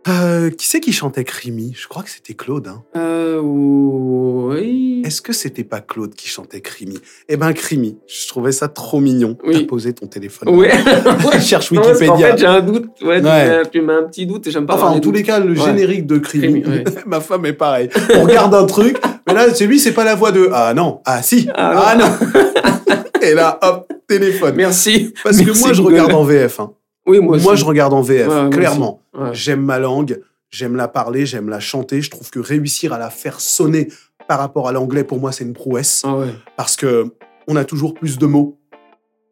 [0.06, 1.72] Euh, qui c'est qui chantait Crimi?
[1.74, 2.68] Je crois que c'était Claude.
[2.68, 2.82] hein.
[2.96, 5.02] Euh, oui.
[5.04, 6.98] Est-ce que c'était pas Claude qui chantait Crimi?
[7.28, 9.38] Eh ben Crimi, je trouvais ça trop mignon.
[9.44, 9.54] Oui.
[9.60, 10.48] T'as posé ton téléphone.
[10.54, 10.70] Ouais.
[11.34, 12.32] Je cherche Non, parce qu'en Wikipédia.
[12.32, 12.86] fait, j'ai un doute.
[13.02, 13.62] Ouais, Ouais.
[13.72, 15.64] tu mets un petit doute et j'aime pas Enfin, en tous les cas, le Ouais.
[15.64, 16.62] générique de Crimi,
[17.06, 17.88] ma femme est pareil.
[18.14, 21.00] On regarde un truc, mais là, c'est lui, c'est pas la voix de Ah non,
[21.06, 23.22] ah si, Ah ah non.
[23.22, 24.54] Et là, hop, téléphone.
[24.56, 25.14] Merci.
[25.22, 25.94] Parce que moi, je Google.
[25.94, 26.60] regarde en VF.
[26.60, 26.72] hein.
[27.06, 29.02] Oui, moi je regarde en VF, Ouais, clairement.
[29.12, 29.30] Ouais.
[29.32, 30.20] J'aime ma langue,
[30.54, 32.00] J'aime la parler, j'aime la chanter.
[32.00, 33.88] Je trouve que réussir à la faire sonner
[34.28, 36.02] par rapport à l'anglais, pour moi, c'est une prouesse.
[36.04, 36.28] Ah ouais.
[36.56, 37.12] Parce que
[37.48, 38.56] on a toujours plus de mots.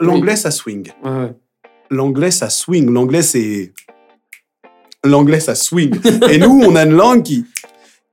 [0.01, 0.91] L'anglais, ça swing.
[1.91, 2.91] L'anglais, ça swing.
[2.91, 3.73] L'anglais, c'est.
[5.05, 5.95] L'anglais, ça swing.
[6.29, 7.47] Et nous, on a une langue qui,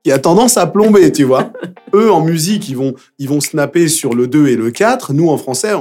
[0.04, 1.52] qui a tendance à plomber, tu vois.
[1.96, 5.14] Eux, en musique, ils vont, ils vont snapper sur le 2 et le 4.
[5.14, 5.74] Nous, en français,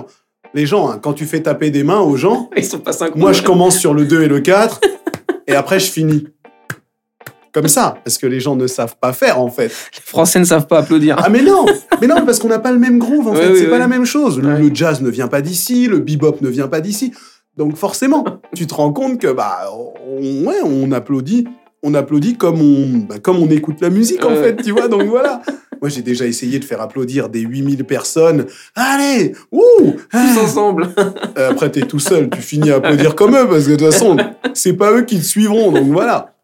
[0.59, 3.19] les gens, hein, quand tu fais taper des mains aux gens, Ils sont pas synchro.
[3.19, 4.81] moi, je commence sur le 2 et le 4,
[5.47, 6.27] et après, je finis.
[7.53, 9.69] Comme ça, parce que les gens ne savent pas faire, en fait.
[9.69, 11.17] Les Français ne savent pas applaudir.
[11.19, 11.65] Ah, mais non
[12.01, 13.53] Mais non, parce qu'on n'a pas le même groove, en Ouais, fait.
[13.53, 14.39] oui, c'est pas la même chose.
[14.39, 14.59] Le, Ouais.
[14.61, 17.13] le jazz ne vient pas d'ici, le bebop ne vient pas d'ici.
[17.57, 19.71] Donc, forcément, tu te rends compte que, bah,
[20.07, 21.49] on, ouais, on applaudit.
[21.83, 24.89] On applaudit comme on, bah, comme on écoute la musique, en fait, tu vois.
[24.89, 25.41] Donc, voilà.
[25.81, 28.47] Moi, j'ai déjà essayé de faire applaudir des 8000 personnes.
[28.75, 30.89] Allez Ouh Tous ensemble.
[31.39, 33.93] Euh, Après, t'es tout seul, tu finis à applaudir comme eux, parce que de toute
[33.93, 34.17] façon,
[34.55, 36.35] c'est pas eux qui te suivront, donc voilà.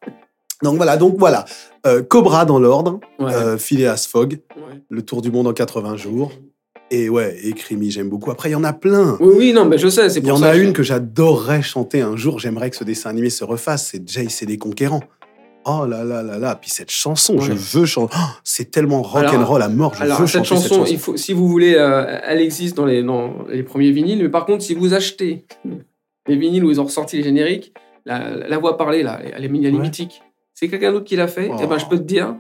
[0.63, 1.45] Donc voilà, donc voilà.
[1.87, 3.33] Euh, Cobra dans l'ordre, Ouais.
[3.35, 4.81] euh, Phileas Fogg, Ouais.
[4.89, 6.33] Le Tour du Monde en 80 jours,
[6.91, 8.31] et ouais, et Crimi, j'aime beaucoup.
[8.31, 9.17] Après, il y en a plein.
[9.21, 10.09] Oui, oui, non, mais je sais.
[10.09, 12.71] C'est Il y pour en ça a que- une que j'adorerais chanter un jour, j'aimerais
[12.71, 15.03] que ce dessin animé se refasse, c'est Jace et les Conquérants.
[15.67, 17.59] Oh là là là là, puis cette chanson, je Ouais.
[17.59, 18.15] veux chanter.
[18.19, 20.63] Oh, c'est tellement rock Alors- and roll à mort, je Alors, veux cette chanter chanson,
[20.69, 20.93] cette chanson.
[20.93, 24.29] il faut, si vous voulez, euh, elle existe dans les, dans les premiers vinyles, mais
[24.29, 25.45] par contre, si vous achetez
[26.27, 27.73] les vinyles où ils ont ressorti les génériques,
[28.05, 29.71] la, la voix parlée, là, elle est, elle est Ouais.
[29.81, 30.23] mythique.
[30.53, 31.63] C'est quelqu'un d'autre qui l'a fait, Oh.
[31.63, 32.37] et ben je peux te dire,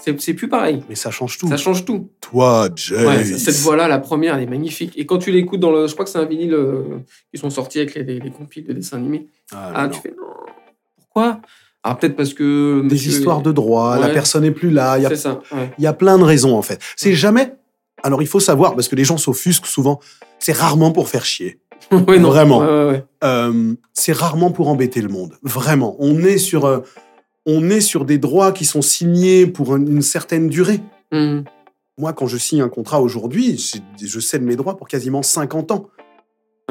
[0.00, 0.82] c'est c'est plus pareil.
[0.88, 1.48] Mais ça change tout.
[1.48, 2.10] Ça change tout.
[2.20, 2.70] Toi, Ouais,
[3.24, 3.38] Jace.
[3.38, 4.92] cette voix-là, la première, elle est magnifique.
[4.98, 5.86] Et quand tu l'écoutes dans le.
[5.86, 6.98] Je crois que c'est un vinyle euh,
[7.32, 9.26] qui sont sortis avec les, les, les compiles de dessins animés.
[9.52, 10.14] Ah, Ah, tu fais.
[10.96, 11.40] Pourquoi?
[11.82, 12.82] Ah, peut-être parce que.
[12.82, 15.40] Des monsieur- histoires de droit, la personne n'est plus là, il y a ça.
[15.52, 15.72] ouais.
[15.78, 16.80] Il y a plein de raisons, en fait.
[16.96, 17.54] C'est jamais.
[18.02, 20.00] Alors, il faut savoir, parce que les gens s'offusquent souvent,
[20.38, 21.60] c'est rarement pour faire chier.
[21.92, 22.02] Non.
[22.04, 22.60] Vraiment.
[22.60, 23.04] Ouais.
[23.24, 25.34] Euh, c'est rarement pour embêter le monde.
[25.42, 25.96] Vraiment.
[25.98, 26.80] On est sur, euh,
[27.46, 30.80] on est sur des droits qui sont signés pour un- une certaine durée.
[31.12, 31.44] Mhm.
[31.98, 33.58] Moi, quand je signe un contrat aujourd'hui,
[34.00, 35.88] je cède mes droits pour quasiment 50 ans.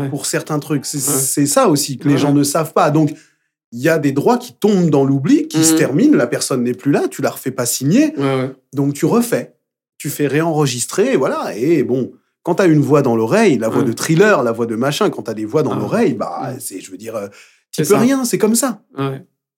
[0.10, 0.86] Pour certains trucs.
[0.86, 2.90] C'est ça aussi que les gens ne savent pas.
[2.90, 3.12] Donc,
[3.72, 5.78] il y a des droits qui tombent dans l'oubli, qui se Mhm.
[5.78, 8.14] terminent, la personne n'est plus là, tu la refais pas signer.
[8.18, 8.52] Ouais, ouais.
[8.74, 9.56] Donc tu refais,
[9.98, 11.56] tu fais réenregistrer, voilà.
[11.56, 12.12] Et bon,
[12.44, 13.88] quand tu as une voix dans l'oreille, la voix Ouais.
[13.88, 15.80] de thriller, la voix de machin, quand tu as des voix dans Ah.
[15.80, 16.58] l'oreille, bah, Ouais.
[16.60, 17.28] c'est, je veux dire, euh,
[17.72, 18.00] tu peux ça.
[18.00, 18.82] rien, c'est comme ça.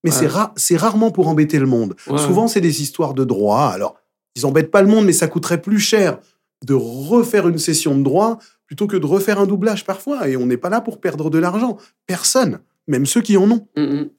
[0.03, 1.95] Mais c'est, ra- c'est rarement pour embêter le monde.
[2.17, 3.67] Souvent, c'est des histoires de droit.
[3.73, 3.95] Alors,
[4.35, 6.19] ils embêtent pas le monde, mais ça coûterait plus cher
[6.65, 10.27] de refaire une session de droit plutôt que de refaire un doublage parfois.
[10.27, 11.77] Et on n'est pas là pour perdre de l'argent.
[12.07, 13.67] Personne, même ceux qui en ont.
[13.77, 14.09] Mhm.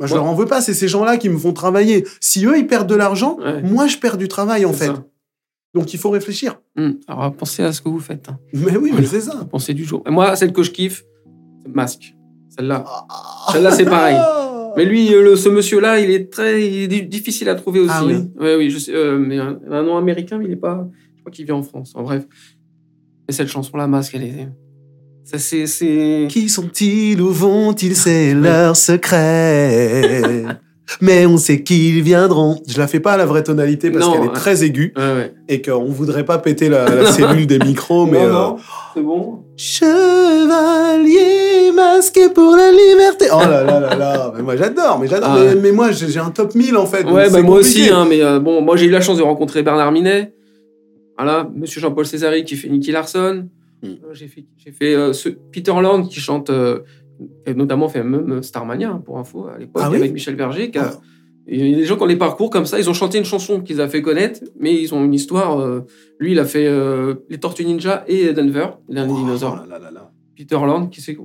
[0.00, 0.18] Moi, je Ouais.
[0.18, 2.04] leur en veux pas, c'est ces gens-là qui me font travailler.
[2.20, 3.62] Si eux, ils perdent de l'argent, Ouais.
[3.62, 4.86] moi, je perds du travail, en fait.
[4.86, 5.04] ça.
[5.74, 6.60] Donc, il faut réfléchir.
[6.76, 6.98] Mhm.
[7.08, 8.28] Alors, pensez à ce que vous faites.
[8.28, 8.38] hein.
[8.52, 9.44] Mais oui, mais c'est ça.
[9.50, 10.02] Pensez du jour.
[10.06, 11.04] Et moi, celle que je kiffe,
[11.64, 12.14] c'est Masque.
[12.56, 12.84] Celle-là.
[12.86, 13.06] Ah.
[13.52, 14.16] Celle-là, c'est pareil.
[14.76, 17.78] Mais lui, euh, le- ce monsieur-là, il est très il est di- difficile à trouver
[17.80, 17.90] aussi.
[17.94, 18.28] Ah oui hein.
[18.40, 20.88] Ouais, oui, je sais, euh, mais un, un nom américain, mais il est pas.
[21.16, 21.92] Je crois qu'il vit en France.
[21.94, 22.26] En bref.
[23.28, 24.48] Et cette chanson-là, Masque, elle est.
[25.24, 26.26] C'est.
[26.28, 30.44] Qui sont-ils Où vont-ils C'est leur secret.
[31.00, 32.60] Mais on sait qu'ils viendront.
[32.68, 35.32] Je la fais pas à la vraie tonalité parce qu'elle est très aiguë Ouais, ouais.
[35.48, 38.04] et qu'on voudrait pas péter la, la cellule des micros.
[38.04, 38.56] Mais non, euh, non,
[38.92, 39.44] c'est bon.
[40.34, 43.26] Chevalier masqué pour la liberté.
[43.32, 44.32] Oh là là là là.
[44.36, 45.30] Mais moi j'adore, mais j'adore.
[45.32, 45.54] Ah mais, ouais.
[45.54, 47.04] mais moi j'ai un top 1000 en fait.
[47.04, 47.80] Ouais, bah, moi compliqué.
[47.82, 50.34] aussi, hein, mais euh, bon, moi j'ai eu la chance de rencontrer Bernard Minet.
[51.16, 53.46] Voilà, Monsieur Jean-Paul Césari qui fait Nicky Larson.
[53.84, 54.04] Mm.
[54.04, 56.80] Euh, J'ai fait, j'ai fait euh, ce Peter Land qui chante, euh,
[57.46, 60.70] a notamment fait même Starmania, hein, pour info, à l'époque, Ah oui avec Michel Berger.
[60.70, 61.00] qui a- Ah.
[61.46, 63.18] Et Il y a des gens qui ont des parcours comme ça, ils ont chanté
[63.18, 65.60] une chanson qu'ils a fait connaître, mais ils ont une histoire.
[65.60, 65.80] euh,
[66.18, 66.66] lui, il a fait
[67.28, 69.62] Les Tortues Ninja et Denver, l'un des Oh dinosaures.
[70.34, 71.16] Peter Land, qui Je sais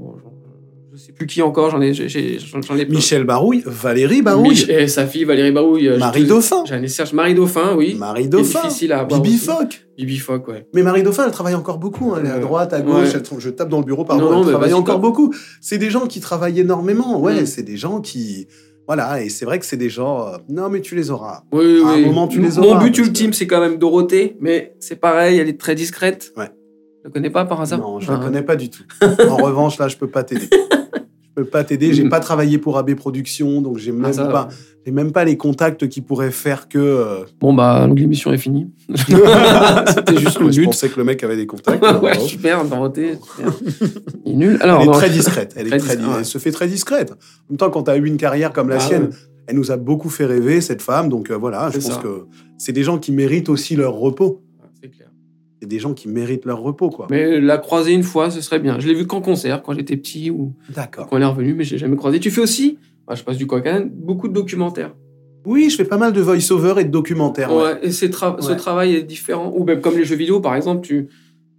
[1.19, 2.85] plus qui encore, j'en ai, j'ai- j'en ai.
[2.85, 5.89] Michel Barouille, Valérie Barouille, Mich- et sa fille Valérie Barouille.
[5.89, 7.95] euh, Marie je- Dauphin, J'en ai Serge Marie Dauphin, oui.
[7.99, 9.21] Marie Dauphin, difficile à avoir.
[9.21, 9.37] Bibi.
[9.37, 9.85] Fock.
[9.97, 10.65] Bibi Fock, ouais.
[10.73, 12.13] Mais Marie Dauphin, elle travaille encore beaucoup.
[12.13, 12.19] hein.
[12.21, 12.41] Elle est à Ouais.
[12.41, 13.13] droite, à gauche.
[13.13, 13.21] Ouais.
[13.31, 14.31] elle- je tape dans le bureau, pardon.
[14.31, 15.33] Non, elle travaille encore beaucoup.
[15.61, 17.19] C'est des gens qui travaillent énormément.
[17.19, 17.45] Ouais, Mm.
[17.45, 18.47] c'est des gens qui.
[18.87, 20.25] Voilà, et c'est vrai que c'est des gens.
[20.25, 21.43] euh, Non, mais tu les auras.
[21.51, 22.05] Oui, À un oui.
[22.05, 24.95] moment, tu les Mon auras, but parce que- ultime, c'est quand même Dorothée, mais c'est
[24.99, 26.31] pareil, elle est très discrète.
[26.37, 26.49] Ouais.
[27.01, 27.79] Je la connais pas par hasard?
[27.79, 28.13] Non, je Ah.
[28.17, 28.83] la connais pas du tout.
[29.29, 30.49] en revanche, là, je peux pas t'aider.
[31.37, 31.93] Je peux pas t'aider.
[31.93, 32.09] J'ai Mm.
[32.09, 34.47] pas travaillé pour AB Productions, donc j'ai même Ah, ça, pas.
[34.85, 36.77] J'ai même pas les contacts qui pourraient faire que.
[36.79, 38.67] euh, Bon, bah, donc l'émission est finie.
[39.87, 40.65] C'était juste le Je but.
[40.65, 41.81] pensais que le mec avait des contacts.
[42.01, 42.21] ouais, Non.
[42.25, 43.17] super, Dorothée.
[44.25, 44.57] Il est nul.
[44.61, 45.53] Alors, Elle est non, très discrète.
[45.55, 46.19] Elle, est Très très discrète, ouais.
[46.19, 47.11] elle se fait très discrète.
[47.11, 47.15] En
[47.51, 49.09] même temps, quand tu as eu une carrière comme la Ah sienne, ouais.
[49.47, 51.09] elle nous a beaucoup fait rêver, cette femme.
[51.09, 52.01] Donc euh, voilà, je pense ça.
[52.01, 52.25] que
[52.57, 54.41] c'est des gens qui méritent aussi leur repos.
[55.61, 57.07] Des gens qui méritent leur repos, quoi.
[57.11, 58.79] Mais la croiser une fois, ce serait bien.
[58.79, 61.07] Je l'ai vu qu'en concert, quand j'étais petit ou D'accord.
[61.07, 62.19] quand elle est revenue, mais je l'ai jamais croisé.
[62.21, 64.95] Tu fais aussi, bah, je passe du coq à beaucoup de documentaires.
[65.45, 67.53] Oui, je fais pas mal de voice-over et de documentaires.
[67.53, 67.63] ouais.
[67.63, 69.51] Ouais, et c'est tra- ce travail est différent.
[69.53, 71.07] Ou même comme les jeux vidéo, par exemple, tu,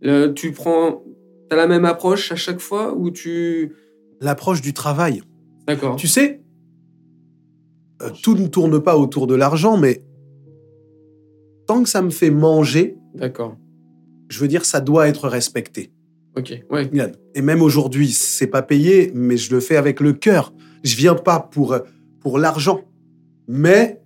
[0.05, 1.03] euh, tu prends.
[1.51, 3.73] T'as la même approche à chaque fois ou tu.
[4.23, 5.23] L'approche du travail.
[5.67, 5.97] D'accord.
[5.97, 6.41] Tu sais,
[8.03, 10.03] euh, tout ne tourne pas autour de l'argent, mais
[11.67, 13.57] tant que ça me fait manger, D'accord.
[14.31, 15.91] Je veux dire, ça doit être respecté.
[16.37, 16.55] Ok.
[16.71, 16.89] Ouais.
[17.35, 20.55] Et même aujourd'hui, c'est pas payé, mais je le fais avec le cœur.
[20.85, 21.77] Je viens pas pour,
[22.21, 22.85] pour l'argent.
[23.49, 24.01] Mais,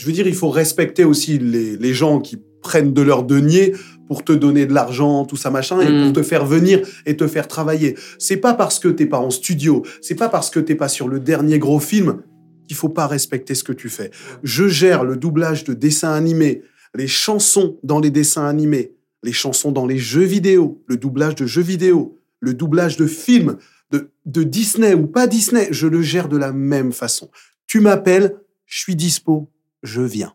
[0.00, 3.74] je veux dire, il faut respecter aussi les, les gens qui prennent de leur denier
[4.06, 7.28] pour te donner de l'argent, tout ça machin, et pour te faire venir et te
[7.28, 7.96] faire travailler.
[8.18, 11.06] C'est pas parce que t'es pas en studio, c'est pas parce que t'es pas sur
[11.06, 12.22] le dernier gros film
[12.66, 14.10] qu'il faut pas respecter ce que tu fais.
[14.42, 16.62] Je gère le doublage de dessins animés,
[16.94, 21.46] les chansons dans les dessins animés, les chansons dans les jeux vidéo, le doublage de
[21.46, 23.56] jeux vidéo, le doublage de films,
[23.90, 27.30] de, de Disney ou pas Disney, je le gère de la même façon.
[27.66, 29.50] Tu m'appelles, je suis dispo,
[29.82, 30.32] je viens.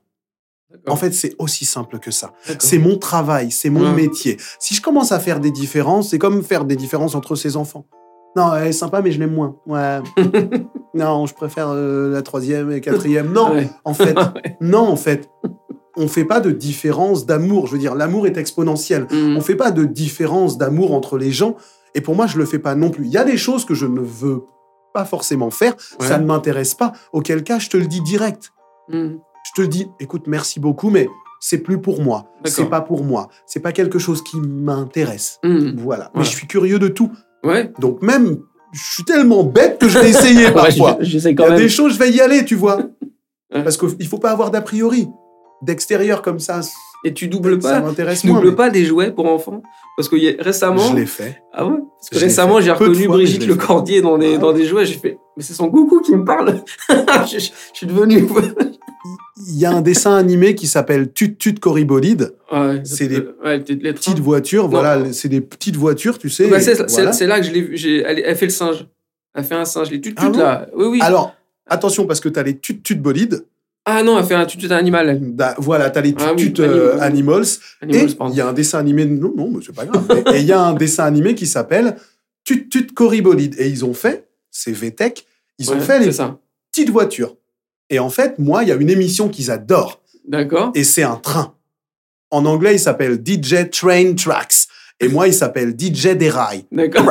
[0.88, 2.34] En fait, c'est aussi simple que ça.
[2.60, 3.95] C'est mon travail, c'est mon Ouais.
[3.95, 4.38] métier.
[4.60, 7.88] Si je commence à faire des différences, c'est comme faire des différences entre ses enfants.
[8.36, 9.56] Non, elle est sympa, mais je l'aime moins.
[9.65, 10.00] Ouais.
[10.93, 13.32] non, je préfère euh, la troisième et quatrième.
[13.32, 13.69] Non, Ouais.
[13.86, 14.13] en fait,
[14.62, 15.30] non, en fait,
[15.97, 17.67] on fait pas de différence d'amour.
[17.67, 19.08] Je veux dire, l'amour est exponentiel.
[19.12, 19.38] Mhm.
[19.38, 21.55] On fait pas de différence d'amour entre les gens.
[21.93, 23.05] Et pour moi, je le fais pas non plus.
[23.05, 24.43] Il y a des choses que je ne veux
[24.93, 25.73] pas forcément faire.
[25.99, 26.08] Ouais.
[26.08, 26.91] Ça ne m'intéresse pas.
[27.13, 28.51] Auquel cas, je te le dis direct.
[28.89, 29.19] Mhm.
[29.55, 31.08] Je te dis, écoute, merci beaucoup, mais
[31.39, 32.25] c'est plus pour moi.
[32.45, 33.29] C'est pas pour moi.
[33.45, 35.39] C'est pas quelque chose qui m'intéresse.
[35.43, 35.75] Mhm.
[35.77, 36.12] Voilà.
[36.15, 37.12] Mais je suis curieux de tout.
[37.43, 37.71] Ouais.
[37.79, 38.39] Donc même,
[38.73, 40.93] je suis tellement bête que je vais essayer parfois.
[40.97, 41.58] Ouais, J'essaie Il y a même.
[41.58, 42.79] des choses, je vais y aller, tu vois.
[43.51, 45.08] Parce qu'il faut pas avoir d'a priori.
[45.62, 46.62] D'extérieur comme ça,
[47.06, 47.88] Et tu doubles ça pas.
[47.88, 48.41] m'intéresse Tu moins.
[48.41, 49.62] doubles pas des jouets pour enfants?
[49.98, 50.89] Parce que a- récemment.
[50.91, 51.41] Je l'ai fait.
[51.54, 51.78] Ah ouais?
[52.00, 53.56] Parce que récemment, j'ai reconnu fois, Brigitte Le.
[53.56, 54.86] Cordier dans des, Ah dans des jouets.
[54.86, 56.62] J'ai fait, mais c'est son Goku qui me parle.
[56.89, 56.96] je,
[57.34, 58.28] je- je suis devenu.
[59.48, 62.34] Il y a un dessin animé qui s'appelle Tut Tut Corribolide.
[62.52, 63.60] ouais, C'est des ouais.
[63.60, 66.48] Petites voitures, voilà, c'est des petites voitures, tu sais.
[66.48, 67.12] Bah, c'est voilà.
[67.28, 68.02] là que je l'ai vu.
[68.06, 68.88] Elle, elle fait le singe.
[69.36, 69.91] Elle fait un singe.
[69.91, 70.68] Les tut Ah bon là.
[70.76, 71.00] Oui, oui.
[71.02, 71.36] Alors,
[71.68, 73.46] attention, parce que tu as les Tut Tut Bolides.
[73.88, 75.19] Ah non, elle fait un tut animal.
[75.36, 77.45] Da- Voilà, tu as les Tut Ah oui, euh, Animals.
[77.88, 80.06] Et il y a un dessin animé, non, non, mais c'est pas grave.
[80.34, 81.95] Et- il y a un dessin animé qui s'appelle
[82.43, 83.56] Tut Tut Corribolide.
[83.60, 85.26] Et ils ont fait, c'est VTech,
[85.60, 86.38] ils ont fait les ça.
[86.71, 87.36] petites voitures.
[87.91, 90.02] Et en fait, moi, il y a une émission qu'ils adorent.
[90.28, 90.71] D'accord.
[90.74, 91.54] Et c'est un train.
[92.32, 94.65] En anglais, il s'appelle DJ Train Tracks.
[95.00, 96.65] Et moi, il s'appelle DJ des rails.
[96.71, 97.04] D'accord.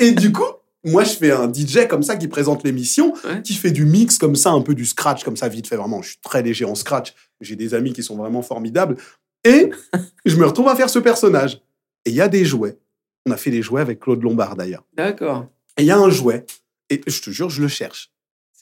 [0.00, 0.42] Et du coup,
[0.84, 3.42] moi, je fais un DJ comme ça qui présente l'émission, Ouais.
[3.42, 5.76] qui fait du mix comme ça, un peu du scratch comme ça, vite fait.
[5.76, 7.14] Vraiment, je suis très léger en scratch.
[7.40, 8.96] J'ai des amis qui sont vraiment formidables.
[9.44, 9.70] Et
[10.24, 11.60] je me retrouve à faire ce personnage.
[12.06, 12.78] Et il y a des jouets.
[13.26, 14.84] On a fait des jouets avec Claude Lombard d'ailleurs.
[14.94, 15.46] D'accord.
[15.78, 16.44] Et il y a un jouet.
[16.90, 18.10] Et je te jure, je le cherche.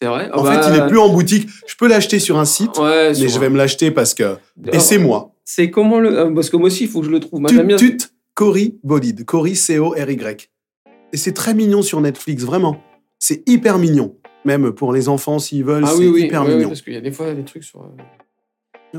[0.00, 0.30] C'est vrai?
[0.32, 1.48] En bah, fait, il est plus en boutique.
[1.66, 4.36] Je peux l'acheter sur un site, Ouais, mais je vais me l'acheter parce que.
[4.64, 5.34] Et Alors, c'est moi.
[5.44, 6.16] C'est comment le.
[6.16, 7.44] euh, Parce que moi aussi, il faut que je le trouve.
[7.46, 7.98] Tut Tut
[8.34, 9.24] Cory Bolide.
[9.24, 10.48] Cory C-O-R-Y.
[11.12, 12.78] Et c'est très mignon sur Netflix, vraiment.
[13.18, 14.16] C'est hyper mignon.
[14.44, 16.68] Même pour les enfants, s'ils veulent, Ah c'est oui, oui, hyper oui, oui, mignon.
[16.68, 17.80] parce qu'il y a des fois des trucs sur.
[17.82, 18.02] euh,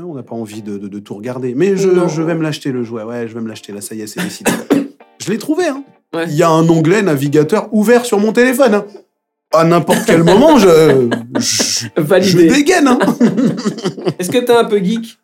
[0.00, 1.54] Non, On n'a pas envie de, de- de tout regarder.
[1.54, 1.88] Mais je,
[2.22, 3.02] vais me l'acheter, le jouet.
[3.02, 3.72] Ouais, je vais me l'acheter.
[3.72, 4.50] Là, ça y est, c'est décidé.
[5.18, 5.66] je l'ai trouvé.
[5.66, 5.84] Hein.
[6.14, 6.24] Ouais.
[6.28, 8.74] Il y a un onglet navigateur ouvert sur mon téléphone.
[8.74, 8.86] hein.
[9.52, 12.88] À n'importe quel moment, je, je, dégaine.
[12.88, 12.98] hein.
[14.18, 15.18] Est-ce que t'es un peu geek?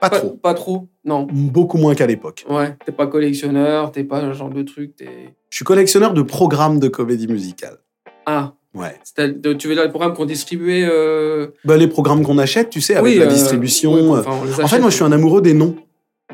[0.00, 0.30] Pas trop.
[0.30, 0.88] Pas trop.
[1.04, 1.26] Non.
[1.32, 2.44] Beaucoup moins qu'à l'époque.
[2.48, 2.76] Ouais.
[2.86, 4.96] T'es pas collectionneur, t'es pas un genre de truc.
[4.96, 5.34] T'es.
[5.50, 7.78] Je suis collectionneur de programmes de comédie musicale.
[8.26, 8.52] Ah.
[8.74, 8.94] Ouais.
[9.02, 10.86] c'est-à- Tu veux dire les programmes qu'on distribuait.
[10.88, 11.48] Euh...
[11.64, 13.92] Bah, les programmes qu'on achète, tu sais, avec oui, la euh, distribution.
[13.94, 15.74] ouais, euh, enfin, En fait, moi, je suis un amoureux des noms.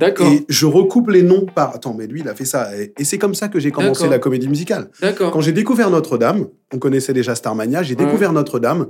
[0.00, 0.26] D'accord.
[0.26, 1.72] Et je recoupe les noms par.
[1.76, 2.76] Attends, mais lui, il a fait ça.
[2.76, 4.10] Et, et c'est comme ça que j'ai commencé D'accord.
[4.10, 4.90] la comédie musicale.
[5.00, 5.30] D'accord.
[5.30, 8.04] Quand j'ai découvert Notre-Dame, on connaissait déjà Starmania, j'ai Ouais.
[8.04, 8.88] découvert Notre-Dame.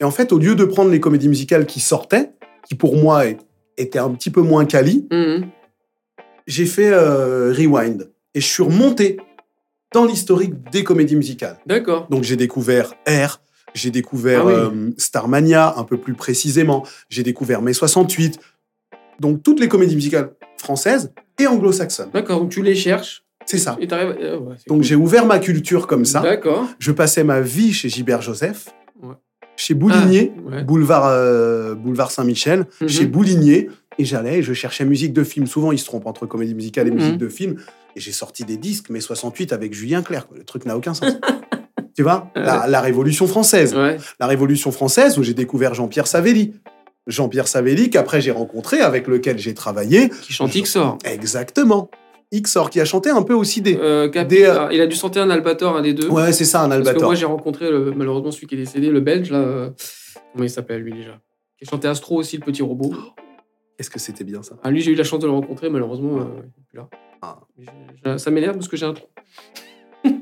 [0.00, 2.30] Et en fait, au lieu de prendre les comédies musicales qui sortaient,
[2.66, 3.36] qui pour moi est-
[3.80, 5.46] étaient un petit peu moins quali, Mhm.
[6.46, 8.10] j'ai fait euh, Rewind.
[8.34, 9.18] Et je suis remonté
[9.92, 11.58] dans l'historique des comédies musicales.
[11.66, 12.06] D'accord.
[12.10, 13.40] Donc j'ai découvert R,
[13.74, 14.52] j'ai découvert Ah oui.
[14.54, 18.38] euh, Starmania, un peu plus précisément, j'ai découvert Mai 68.
[19.18, 22.10] Donc toutes les comédies musicales françaises et anglo-saxonnes.
[22.14, 22.40] D'accord.
[22.40, 23.76] Donc tu les cherches C'est ça.
[23.80, 24.82] et euh, ouais, Donc cool.
[24.84, 26.20] j'ai ouvert ma culture comme ça.
[26.20, 26.66] D'accord.
[26.78, 28.68] Je passais ma vie chez Gilbert Joseph.
[29.60, 30.62] Chez Boulinier, Ah, ouais.
[30.64, 32.88] boulevard, euh, boulevard Saint-Michel, Mhm.
[32.88, 33.68] chez Boulinier,
[33.98, 35.46] et j'allais et je cherchais musique de film.
[35.46, 36.96] Souvent, ils se trompent entre comédie musicale et Mhm.
[36.96, 37.56] musique de film.
[37.94, 40.26] Et j'ai sorti des disques, mais 68 avec Julien Clerc.
[40.28, 40.38] quoi.
[40.38, 41.12] Le truc n'a aucun sens.
[41.94, 42.30] tu vois?
[42.34, 43.74] La, la Révolution française.
[43.74, 43.98] Ouais.
[44.18, 46.54] La Révolution française où j'ai découvert Jean-Pierre Savelli.
[47.06, 50.08] Jean-Pierre Savelli, qu'après j'ai rencontré, avec lequel j'ai travaillé.
[50.22, 50.98] Qui chante sort.
[51.04, 51.90] Exactement.
[52.32, 53.76] Xor, qui a chanté un peu aussi des.
[53.76, 56.08] Euh, Capi- Des, euh, alors, il a dû chanter un Albator, un des deux.
[56.08, 57.08] Ouais, c'est ça, un Parce que albator.
[57.08, 59.38] moi, j'ai rencontré le- malheureusement celui qui est décédé, le Belge, là.
[59.38, 59.70] euh,
[60.32, 61.18] Comment il s'appelle, lui, déjà?
[61.58, 62.92] Qui a chanté Astro aussi, le petit robot.
[63.80, 64.54] Est-ce que c'était bien ça?
[64.62, 66.24] Ah, lui, j'ai eu la chance de le rencontrer, malheureusement, euh,
[66.72, 66.88] il là.
[67.22, 67.40] Ah.
[67.58, 69.06] J'ai- Ça m'énerve parce que j'ai un trou.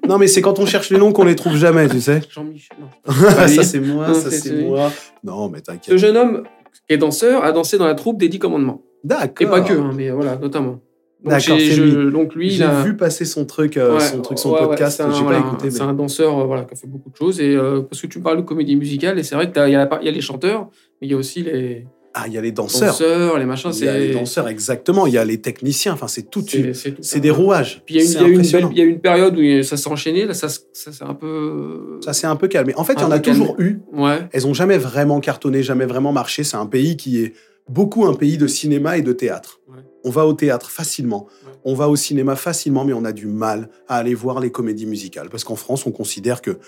[0.09, 2.21] Non, mais c'est quand on cherche les noms qu'on les trouve jamais, tu sais.
[2.31, 2.77] Jean-Michel.
[3.07, 3.07] ça,
[3.63, 4.91] c'est moi, Non, ça, c'est moi.
[5.23, 5.97] Non, mais Ce t'inquiète.
[5.99, 6.43] jeune homme
[6.89, 8.83] qui est danseur a dansé dans la troupe des Dix Commandements.
[9.05, 9.47] D'accord.
[9.47, 10.81] Et pas que, hein, mais voilà, notamment.
[11.25, 12.13] Donc, D'accord, c'est lui.
[12.13, 12.83] donc lui, il J'ai a...
[12.83, 14.99] vu passer son truc, euh, Ouais, son truc, son ouais, ouais, podcast.
[14.99, 15.69] c'est un- J'ai pas écouté.
[15.71, 17.41] C'est mais- un danseur euh, voilà, qui a fait beaucoup de choses.
[17.41, 19.75] Et, euh, parce que tu me parles de comédie musicale, et c'est vrai qu'il y,
[19.75, 20.69] a la part- il y a les chanteurs,
[21.01, 22.89] mais il y a aussi les Ah, il y a les danseurs.
[22.93, 23.71] danseurs, les machins.
[23.75, 25.07] Il y a les C'est danseurs, exactement.
[25.09, 25.93] Il y a les techniciens.
[25.93, 26.45] Enfin, c'est tout.
[26.47, 26.95] c'est- c'est.
[27.01, 27.83] C'est des rouages.
[27.85, 31.15] Puis il y a une- C'est période où ça s'est enchaîné, là, ça, s'est un
[31.15, 31.99] peu.
[32.05, 32.75] Ça s'est un peu calmé.
[32.77, 33.41] En fait, il y en a calmé.
[33.41, 33.81] toujours eu.
[33.93, 36.45] Ouais, Elles ont jamais vraiment cartonné, jamais vraiment marché.
[36.45, 37.33] C'est un pays qui est
[37.69, 39.61] beaucoup un pays de cinéma et de théâtre.
[39.69, 39.77] Ouais.
[40.09, 41.27] On va au théâtre facilement.
[41.67, 44.87] On va au cinéma facilement, mais on a du mal à aller voir les comédies
[44.87, 45.29] musicales.
[45.29, 46.59] Parce qu'en France, on considère que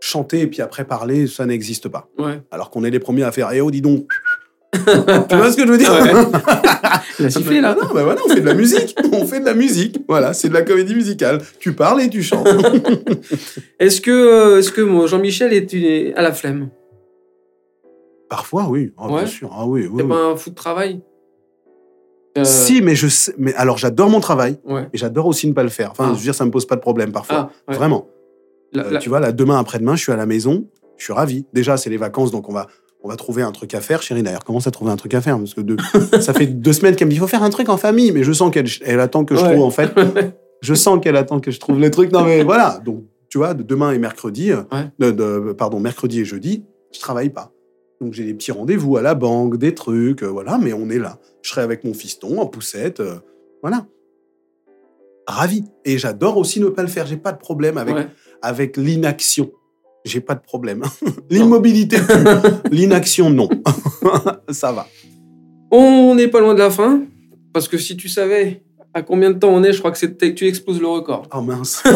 [0.00, 2.08] chanter et puis après parler, ça n'existe pas.
[2.18, 2.42] ouais.
[2.50, 4.08] Alors qu'on est les premiers à faire Eh oh, dis donc
[4.72, 5.92] Tu vois ce que je veux dire?
[5.92, 6.10] Ouais.
[7.20, 7.76] Il a sifflé, là.
[7.80, 8.96] Non, bah voilà, on fait de la musique.
[9.12, 9.98] on fait de la musique.
[10.08, 11.40] Voilà, c'est de la comédie musicale.
[11.60, 12.48] Tu parles et tu chantes.
[13.78, 16.70] Est-ce que, euh, est-ce que Jean-Michel est une- à la flemme?
[18.28, 18.92] Parfois, oui.
[18.96, 19.18] Ah, Ouais.
[19.22, 19.50] Bien sûr.
[19.54, 19.98] Ah oui, oui.
[19.98, 20.08] T'es oui.
[20.08, 21.00] pas un fou de travail?
[22.38, 23.34] Euh, Si, mais je sais.
[23.38, 24.58] Mais alors, j'adore mon travail.
[24.66, 24.88] Ouais.
[24.92, 25.90] Et j'adore aussi ne pas le faire.
[25.90, 26.12] Enfin, Ah.
[26.12, 27.50] je veux dire, ça me pose pas de problème parfois.
[27.50, 27.76] Ah, ouais.
[27.76, 28.06] Vraiment.
[28.72, 30.66] La- Euh, tu vois, là, demain, après-demain, je suis à la maison.
[30.96, 31.44] Je suis ravi.
[31.52, 32.68] Déjà, c'est les vacances, donc on va,
[33.02, 34.00] on va trouver un truc à faire.
[34.00, 35.36] Chérie, d'ailleurs, commence à trouver un truc à faire.
[35.36, 35.76] Parce que deux-
[36.20, 38.12] ça fait deux semaines qu'elle me dit il faut faire un truc en famille.
[38.12, 39.52] Mais je sens qu'elle elle attend que je Ouais.
[39.52, 39.90] trouve, en fait.
[40.62, 42.12] Je sens qu'elle attend que je trouve les trucs.
[42.12, 42.78] Non, mais voilà.
[42.84, 44.86] Donc, tu vois, de demain et mercredi, euh, Ouais.
[45.00, 46.62] de- de- pardon, mercredi et jeudi,
[46.94, 47.50] je travaille pas.
[48.02, 50.58] Donc, j'ai des petits rendez-vous à la banque, des trucs, euh, voilà.
[50.58, 51.18] Mais on est là.
[51.42, 52.98] Je serai avec mon fiston en poussette.
[53.00, 53.16] euh,
[53.62, 53.86] voilà.
[55.26, 55.64] Ravi.
[55.84, 57.06] Et j'adore aussi ne pas le faire.
[57.06, 58.08] J'ai pas de problème avec Ouais.
[58.42, 59.52] avec l'inaction.
[60.04, 60.82] J'ai pas de problème.
[61.30, 61.96] L'immobilité,
[62.72, 63.48] l'inaction, non.
[64.50, 64.88] Ça va.
[65.70, 67.02] On n'est pas loin de la fin,
[67.52, 70.34] parce que si tu savais à combien de temps on est, je crois que c'est
[70.34, 71.28] tu exploses le record.
[71.34, 71.82] Oh mince.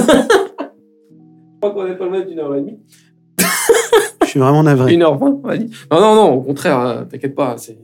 [1.57, 2.79] Je crois qu'on est pas loin d'une heure et demie.
[4.22, 4.94] Je suis vraiment navré.
[4.94, 5.68] Une heure vingt, vas-y.
[5.90, 7.57] Non, non, non, au contraire, euh, t'inquiète pas.
[7.59, 7.79] c'est-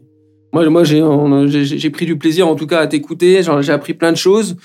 [0.52, 3.42] Moi, moi j'ai on- j'ai j'ai pris du plaisir, en tout cas, à t'écouter.
[3.42, 4.56] Genre, J'ai appris plein de choses.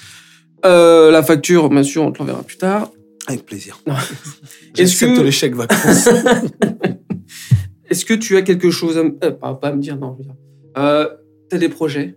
[0.65, 2.91] Euh, la facture, bien sûr, on te l'enverra plus tard.
[3.27, 3.79] Avec plaisir.
[4.75, 6.09] J'accepte que- les chèques vacances.
[7.89, 9.11] Est-ce que tu as quelque chose à me...
[9.23, 10.13] euh, pas, pas à me dire, non.
[10.13, 10.35] je veux dire.
[10.77, 11.07] Euh,
[11.49, 12.15] t'as des projets?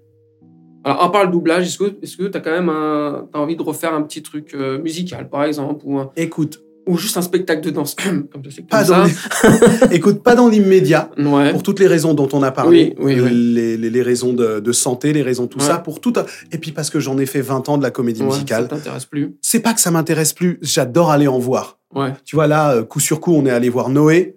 [0.85, 1.85] Alors, à part le doublage, est-ce que
[2.25, 5.45] que t'as quand même un, t'as envie de refaire un petit truc euh, musical, par
[5.45, 8.27] exemple, ou, un- Écoute, ou juste un spectacle de danse, comme
[8.69, 9.05] pas dans
[9.91, 11.11] Écoute, pas dans l'immédiat.
[11.19, 11.51] Ouais.
[11.53, 13.31] Pour toutes les raisons dont on a parlé, Oui, oui, oui.
[13.55, 15.65] Les, les- raisons de, de santé, les raisons tout Ouais.
[15.67, 16.13] ça, pour tout.
[16.53, 18.63] Et puis parce que j'en ai fait 20 ans de la comédie Ouais, musicale.
[18.71, 21.79] Ça t'intéresse plus C'est pas que ça m'intéresse plus, j'adore aller en voir.
[22.25, 24.37] Tu vois, là, euh, coup sur coup, on est allé voir Noé.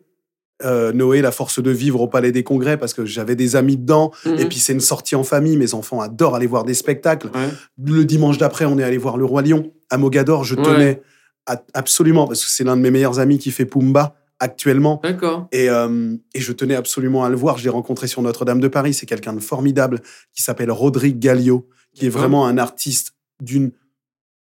[0.63, 3.75] Euh, Noé, la force de vivre au Palais des Congrès, parce que j'avais des amis
[3.77, 4.11] dedans.
[4.25, 4.47] Et Mhm.
[4.49, 5.57] puis, c'est une sortie en famille.
[5.57, 7.29] Mes enfants adorent aller voir des spectacles.
[7.83, 10.43] Le dimanche d'après, on est allé voir Le Roi Lion à Mogador.
[10.45, 11.01] Je tenais
[11.73, 14.99] absolument, parce que c'est l'un de mes meilleurs amis qui fait Pumba actuellement.
[15.03, 15.47] D'accord.
[15.51, 17.57] Et, euh, et je tenais absolument à le voir.
[17.57, 18.93] Je l'ai rencontré sur Notre-Dame de Paris.
[18.93, 20.01] C'est quelqu'un de formidable
[20.33, 23.71] qui s'appelle Rodrigue Gallio, qui est vraiment un artiste d'une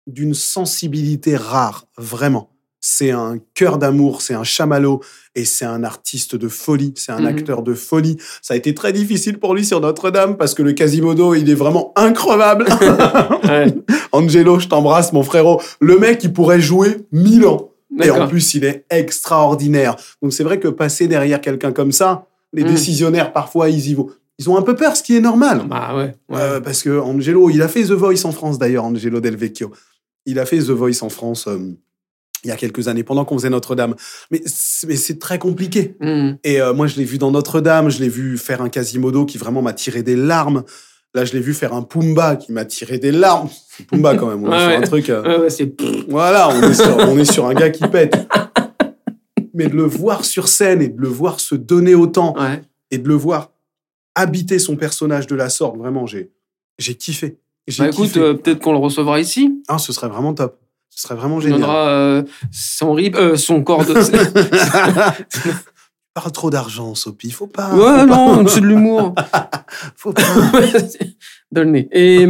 [0.09, 2.51] d'une sensibilité rare, vraiment.
[2.85, 5.01] C'est un cœur d'amour, c'est un chamallow
[5.37, 7.27] et c'est un artiste de folie, c'est un Mhm.
[7.27, 8.17] acteur de folie.
[8.43, 11.55] Ça a été très difficile pour lui sur Notre-Dame parce que le Quasimodo, il est
[11.55, 12.67] vraiment increvable.
[13.49, 13.73] Ouais.
[14.13, 15.61] Angelo, je t'embrasse, mon frérot.
[15.81, 17.71] Le mec, il pourrait jouer mille ans.
[18.03, 19.97] Et en plus, il est extraordinaire.
[20.23, 22.69] Donc c'est vrai que passer derrière quelqu'un comme ça, les Mm.
[22.69, 24.09] décisionnaires, parfois, ils y vont.
[24.39, 25.63] Ils ont un peu peur, ce qui est normal.
[25.69, 26.15] Bah ouais.
[26.31, 26.41] ouais.
[26.41, 29.71] Euh, parce que Angelo, il a fait The Voice en France d'ailleurs, Angelo Del Vecchio.
[30.27, 31.59] Il a fait The Voice en France euh,
[32.45, 33.95] il y a quelques années, pendant qu'on faisait Notre-Dame.
[34.31, 35.97] Mais c'est très compliqué.
[36.01, 36.39] Mhm.
[36.45, 39.39] Et euh, moi, je l'ai vu dans Notre-Dame, je l'ai vu faire un Quasimodo qui
[39.39, 40.65] vraiment m'a tiré des larmes.
[41.15, 43.49] Là, je l'ai vu faire un Pumba qui m'a tiré des larmes.
[43.69, 45.11] C'est Pumba quand même, on est sur un truc...
[45.11, 45.73] euh, Ouais, ouais, c'est.
[46.09, 48.17] voilà, on est, sur, on est sur un gars qui pète.
[49.55, 52.35] Mais de le voir sur scène et de le voir se donner autant
[52.91, 53.51] et de le voir
[54.15, 56.31] habiter son personnage de la sorte, vraiment, j'ai,
[56.99, 57.39] kiffé.
[57.79, 59.63] Bah écoute, euh, peut-être qu'on le recevra ici.
[59.69, 60.59] Ah, ce serait vraiment top.
[60.95, 61.61] Ce serait vraiment On génial.
[61.61, 63.95] donnera euh, son rib, euh, son corps de.
[66.15, 67.31] Parle trop d'argent, Sophie.
[67.31, 67.75] Faut pas.
[67.75, 69.15] ouais, faut non, c'est de l'humour.
[69.15, 69.51] Pas,
[69.97, 70.23] faut pas.
[71.51, 71.89] Donne le nez.
[71.93, 72.27] Et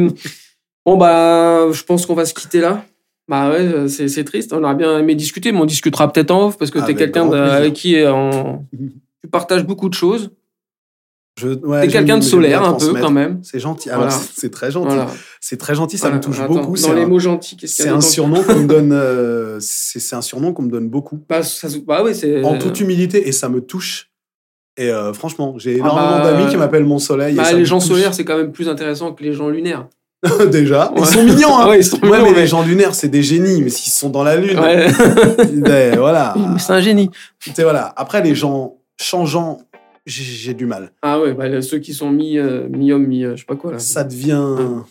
[0.87, 2.85] bon, bah, je pense qu'on va se quitter là.
[3.27, 4.53] Bah ouais, c'est triste.
[4.53, 6.95] On aurait bien aimé discuter, mais on discutera peut-être en off parce que tu es
[6.95, 8.65] quelqu'un avec qui en...
[8.73, 10.31] tu partages beaucoup de choses.
[11.41, 13.41] Je, ouais, T'es quelqu'un de solaire un peu quand même.
[13.43, 13.89] C'est gentil.
[13.89, 14.17] Alors, Voilà.
[14.19, 14.89] c'est- c'est très gentil.
[14.95, 15.07] Voilà.
[15.41, 16.17] C'est très gentil, ça Voilà.
[16.19, 16.73] me touche Attends, beaucoup.
[16.77, 18.55] Dans C'est les un, mots gentils, qu'est-ce qu'il y c'est a un d'autre surnom qu'on
[18.61, 18.93] me donne.
[18.93, 21.21] euh, c'est c'est un surnom qu'on me donne beaucoup.
[21.31, 22.45] Bah, ça bah oui, c'est.
[22.45, 24.11] En toute humilité, et ça me touche.
[24.77, 27.39] Et euh, franchement, j'ai énormément bah, d'amis qui m'appellent mon soleil.
[27.39, 27.89] et ça les gens touche.
[27.89, 29.87] solaires, c'est quand même plus intéressant que les gens lunaires.
[30.51, 31.59] Déjà, ils sont mignons.
[31.59, 31.67] Hein.
[31.69, 33.63] Ouais, ils sont Ouais, mignons, mais mais- les gens lunaires, c'est des génies.
[33.63, 34.87] Mais s'ils sont dans la lune, Ouais.
[35.55, 36.35] ben, voilà.
[36.59, 37.11] c'est un génie.
[37.41, 37.93] C'est voilà.
[37.97, 39.59] Après, les gens changeants,
[40.07, 40.93] j'ai du mal.
[41.03, 43.73] Ah ouais, bah, ceux qui sont mi, euh, mi-homme, mi, euh, je sais pas quoi
[43.73, 43.79] là.
[43.79, 44.45] Ça devient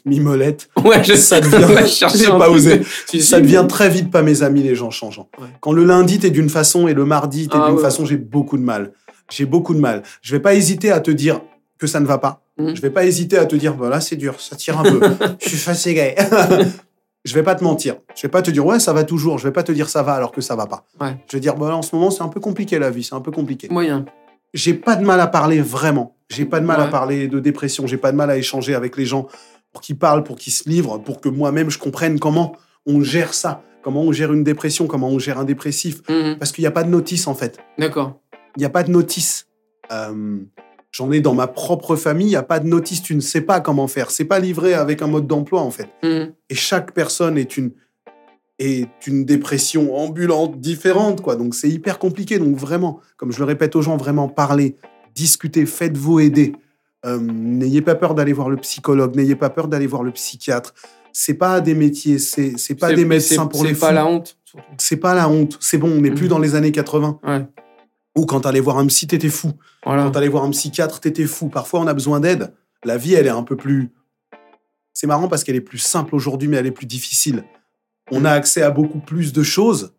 [0.05, 0.69] mimolette.
[0.85, 1.41] Ouais, je ça sais.
[1.41, 2.81] devient- Ouais, je pas osé.
[3.19, 5.29] Ça devient très vite pas mes amis, les gens changeants.
[5.39, 5.47] Ouais.
[5.59, 7.81] Quand le lundi, t'es d'une façon et le mardi, t'es Ah d'une ouais.
[7.81, 8.93] façon, j'ai beaucoup de mal.
[9.29, 10.03] J'ai beaucoup de mal.
[10.21, 11.41] Je vais pas hésiter à te dire
[11.77, 12.43] que ça ne va pas.
[12.57, 12.75] Mhm.
[12.75, 15.01] Je vais pas hésiter à te dire, voilà, c'est dur, ça tire un peu.
[15.41, 16.15] je suis fatigué.
[17.25, 17.95] je vais pas te mentir.
[18.15, 19.37] Je vais pas te dire, ouais, ça va toujours.
[19.37, 20.85] Je vais pas te dire ça va alors que ça va pas.
[20.99, 21.15] Ouais.
[21.29, 23.21] Je vais dire, bah, en ce moment, c'est un peu compliqué la vie, c'est un
[23.21, 23.67] peu compliqué.
[23.69, 24.05] Moyen.
[24.53, 26.15] J'ai pas de mal à parler vraiment.
[26.29, 27.87] J'ai pas de mal à parler de dépression.
[27.87, 29.27] J'ai pas de mal à échanger avec les gens
[29.71, 33.33] pour qu'ils parlent, pour qu'ils se livrent, pour que moi-même je comprenne comment on gère
[33.33, 36.01] ça, comment on gère une dépression, comment on gère un dépressif.
[36.09, 36.37] Mhm.
[36.37, 37.59] Parce qu'il n'y a pas de notice en fait.
[37.77, 38.19] D'accord.
[38.57, 39.47] Il n'y a pas de notice.
[39.91, 40.39] Euh,
[40.91, 43.01] J'en ai dans ma propre famille, il n'y a pas de notice.
[43.01, 44.11] Tu ne sais pas comment faire.
[44.11, 45.87] C'est pas livré avec un mode d'emploi en fait.
[46.03, 46.33] Mhm.
[46.49, 47.71] Et chaque personne est une
[48.61, 51.35] est une dépression ambulante différente quoi.
[51.35, 52.39] Donc c'est hyper compliqué.
[52.39, 54.75] Donc vraiment, comme je le répète aux gens, vraiment parlez,
[55.15, 56.53] discutez, faites-vous aider.
[57.05, 60.73] Euh, n'ayez pas peur d'aller voir le psychologue, n'ayez pas peur d'aller voir le psychiatre.
[61.13, 64.05] C'est pas des métiers, c'est c'est pas C'est- des médecins pour les C'est pas la
[64.05, 64.37] honte.
[64.45, 64.65] surtout.
[64.77, 65.57] C'est pas la honte.
[65.59, 66.29] C'est bon, on n'est plus Mhm.
[66.29, 67.19] dans les années 80.
[67.23, 67.45] Ouais.
[68.17, 69.51] Ou quand t'allais voir un psy, t'étais fou.
[69.85, 70.03] Voilà.
[70.03, 71.47] Quand t'allais voir un psychiatre, t'étais fou.
[71.49, 72.53] Parfois, on a besoin d'aide.
[72.83, 73.89] La vie, elle est un peu plus.
[74.93, 77.43] C'est marrant parce qu'elle est plus simple aujourd'hui, mais elle est plus difficile.
[78.11, 79.93] On a accès à beaucoup plus de choses.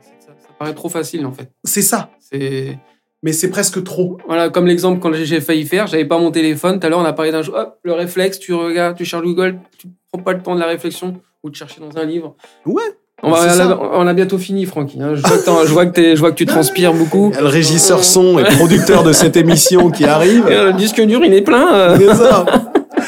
[0.00, 1.50] Ça, ça paraît trop facile en fait.
[1.64, 2.10] C'est ça.
[2.20, 2.78] C'est
[3.22, 4.18] Mais c'est presque trop.
[4.26, 6.80] voilà comme l'exemple quand j'ai failli faire, j'avais pas mon téléphone.
[6.80, 7.52] Tout à l'heure on a parlé d'un jeu.
[7.54, 10.66] Hop, le réflexe, tu regardes, tu cherches Google, tu prends pas le temps de la
[10.66, 12.36] réflexion ou de chercher dans un livre.
[12.66, 12.82] Ouais.
[13.24, 15.00] On, va, on a bientôt fini, Francky.
[15.00, 15.14] hein.
[15.14, 17.28] Je, vois que je vois que t'es- je vois que tu transpires beaucoup.
[17.30, 20.48] Il y a le régisseur son et producteur de cette émission qui arrive.
[20.48, 21.72] Et, Le disque dur, il est plein.
[21.72, 21.98] euh.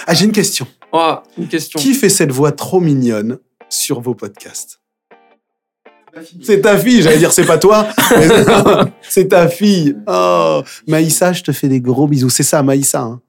[0.06, 0.68] Ah, j'ai une question.
[0.92, 1.80] Oh, une question.
[1.80, 3.38] Qui fait cette voix trop mignonne?
[3.74, 4.80] Sur vos podcasts
[6.42, 7.86] C'est ta fille, j'allais dire c'est pas toi.
[8.16, 8.28] mais
[9.02, 9.96] c'est ta fille.
[10.06, 12.30] Oh, Maïssa, je te fais des gros bisous.
[12.30, 13.02] C'est ça, Maïssa.
[13.02, 13.20] hein.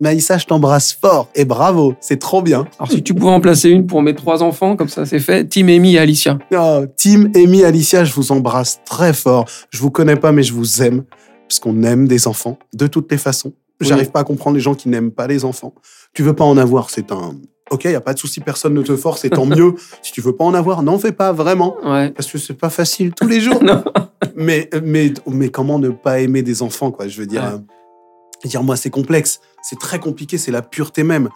[0.00, 2.66] Maïssa, je t'embrasse fort et bravo, c'est trop bien.
[2.78, 5.44] Alors si tu pouvais en placer une pour mes trois enfants, comme ça c'est fait.
[5.48, 6.36] Tim, Amy et Alicia.
[6.52, 9.46] Oh, Tim, Amy, Alicia, je vous embrasse très fort.
[9.70, 11.04] Je vous connais pas, mais je vous aime
[11.48, 13.52] parce qu'on aime des enfants de toutes les façons.
[13.80, 13.86] Oui.
[13.86, 15.72] J'arrive pas à comprendre les gens qui n'aiment pas les enfants.
[16.12, 17.36] Tu veux pas en avoir, c'est un.
[17.70, 19.74] Ok, y a pas de souci, personne ne te force, et tant mieux.
[20.02, 21.76] Si tu veux pas en avoir, n'en fais pas vraiment.
[21.84, 22.10] Ouais.
[22.10, 23.60] Parce que c'est pas facile tous les jours.
[24.36, 27.50] Mais, mais, mais comment ne pas aimer des enfants, quoi Je veux dire, Ouais.
[27.50, 31.28] euh, dire moi, c'est complexe, c'est très compliqué, c'est la pureté même.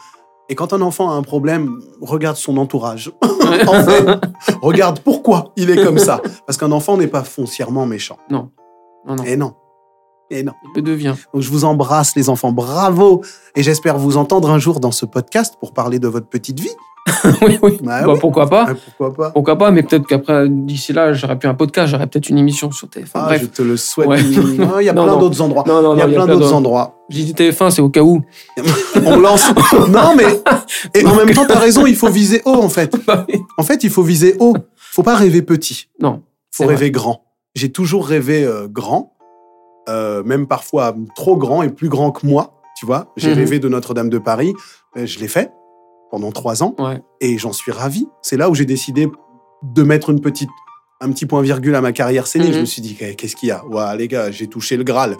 [0.48, 3.12] Et quand un enfant a un problème, regarde son entourage.
[3.22, 4.20] en fait,
[4.62, 6.20] regarde pourquoi il est comme ça.
[6.46, 8.16] Parce qu'un enfant n'est pas foncièrement méchant.
[8.30, 8.50] Non,
[9.06, 9.14] non.
[9.16, 9.22] Non.
[9.24, 9.54] Et non.
[10.30, 10.44] Il
[10.76, 11.14] le devient.
[11.32, 13.22] Donc je vous embrasse les enfants, bravo.
[13.56, 16.70] Et j'espère vous entendre un jour dans ce podcast pour parler de votre petite vie.
[17.42, 17.78] oui, oui.
[17.82, 18.18] Bah Bah, oui.
[18.20, 21.90] Pourquoi pas pourquoi pas Pourquoi pas, mais peut-être qu'après, d'ici là, j'aurais plus un podcast,
[21.90, 23.08] j'aurais peut-être une émission sur TF1.
[23.14, 23.40] Ah, Bref.
[23.42, 24.08] Je te le souhaite.
[24.08, 24.22] Ouais.
[24.22, 25.64] Non, Il y a Non, plein d'autres endroits.
[25.66, 26.96] Non, non, Il y a plein d'autres endroits.
[27.08, 28.20] J'ai dit TF1, c'est au cas où.
[29.06, 29.50] On lance.
[29.88, 30.26] non, mais.
[30.94, 32.94] Et en même temps, t'as raison, il faut viser haut, en fait.
[33.06, 33.26] Bah.
[33.56, 34.54] En fait, il faut viser haut.
[34.76, 35.88] Faut pas rêver petit.
[36.00, 36.22] non.
[36.50, 37.24] faut rêver grand.
[37.54, 39.14] J'ai toujours rêvé euh, grand,
[39.88, 42.54] euh, même parfois trop grand et plus grand que moi.
[42.78, 43.36] Tu vois, j'ai Mhm.
[43.38, 44.54] rêvé de Notre-Dame de Paris.
[44.96, 45.50] Euh, je l'ai fait
[46.10, 47.00] pendant trois ans Ouais.
[47.20, 48.06] et j'en suis ravi.
[48.22, 49.08] C'est là où j'ai décidé
[49.62, 50.48] de mettre une petite,
[51.00, 52.48] un petit point virgule à ma carrière scénique.
[52.50, 52.54] Mhm.
[52.54, 53.64] Je me suis dit, Eh, qu'est-ce qu'il y a?
[53.66, 55.16] Ouah, les gars, j'ai touché le Graal.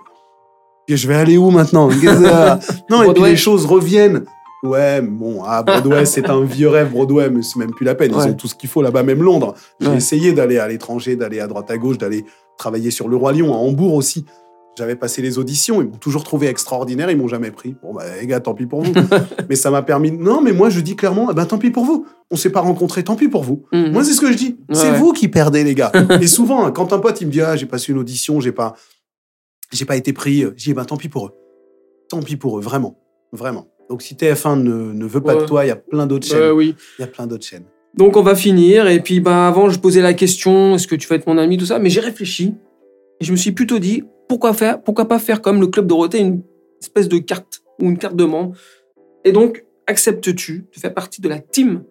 [0.86, 1.88] Et je vais aller où maintenant?
[2.90, 4.24] Non, et puis les choses reviennent.
[4.64, 8.10] Ouais, bon, ah, Broadway, c'est un vieux rêve, Broadway, mais c'est même plus la peine.
[8.12, 8.30] Ils Ouais.
[8.30, 9.54] ont tout ce qu'il faut là-bas, même Londres.
[9.80, 9.96] J'ai Ouais.
[9.96, 12.24] essayé d'aller à l'étranger, d'aller à droite à gauche, d'aller
[12.56, 14.24] travailler sur le Roi Lion, à Hambourg aussi.
[14.78, 17.74] J'avais passé les auditions, ils m'ont toujours trouvé extraordinaire, ils m'ont jamais pris.
[17.82, 18.92] Bon, bah, les gars, tant pis pour vous.
[19.48, 20.12] mais ça m'a permis.
[20.12, 22.06] Non, mais moi, je dis clairement, eh ben, tant pis pour vous.
[22.30, 23.64] On s'est pas rencontrés, tant pis pour vous.
[23.72, 23.90] Mhm.
[23.90, 24.56] Moi, c'est ce que je dis.
[24.70, 24.96] c'est Ouais.
[24.98, 25.90] vous qui perdez, les gars.
[26.22, 28.52] Et souvent, hein, quand un pote, il me dit, ah, j'ai passé une audition, j'ai
[28.52, 28.76] pas,
[29.72, 31.32] j'ai pas été pris, euh, je dis, eh ben, tant pis pour eux.
[32.08, 32.96] Tant pis pour eux, vraiment.
[33.32, 33.66] Vraiment.
[33.90, 35.40] Donc, si TF1 ne, ne veut pas Ouais.
[35.42, 36.52] de toi, il y a plein d'autres chaînes.
[36.52, 36.76] Oui.
[36.98, 37.64] Il y a plein d'autres chaînes.
[37.94, 38.86] Donc on va finir.
[38.86, 41.56] Et puis bah, avant, je posais la question est-ce que tu vas être mon ami,
[41.56, 41.80] tout ça.
[41.80, 42.54] Mais j'ai réfléchi.
[43.20, 46.20] Et je me suis plutôt dit pourquoi, faire, pourquoi pas faire comme le Club Dorothée,
[46.20, 46.42] une
[46.80, 48.54] espèce de carte ou une carte de membre.
[49.24, 51.82] Et donc, acceptes-tu de faire partie de la team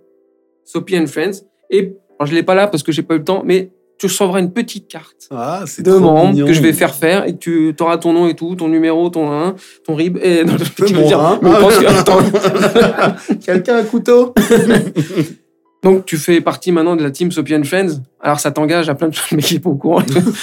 [0.64, 3.20] Sophie and Friends Et alors, je ne l'ai pas là parce que j'ai pas eu
[3.20, 6.46] le temps, mais tu recevras une petite carte Ah, de membre mignon.
[6.46, 9.32] que je vais faire faire et tu auras ton nom et tout, ton numéro, ton
[9.32, 10.20] 1, ton RIB.
[10.22, 12.20] Et, non, je dire, attends.
[13.46, 14.34] Quelqu'un a un couteau?
[15.92, 18.02] Donc, tu fais partie maintenant de la team Sophie and Friends.
[18.22, 20.02] Alors, ça t'engage à plein de choses, mais qui est pas au courant.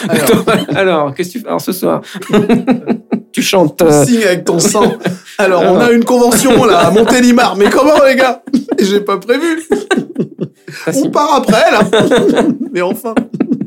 [0.09, 0.45] Alors.
[0.76, 2.01] Alors, qu'est-ce que tu fais alors, ce soir
[3.32, 3.82] Tu chantes.
[3.82, 4.92] euh, Signe avec ton sang.
[5.38, 7.57] Alors, on a une convention là à Montélimar.
[7.57, 8.42] Mais comment, les gars?
[8.80, 9.61] J'ai pas prévu.
[10.84, 11.80] ça, On part après là.
[12.72, 13.14] Mais enfin.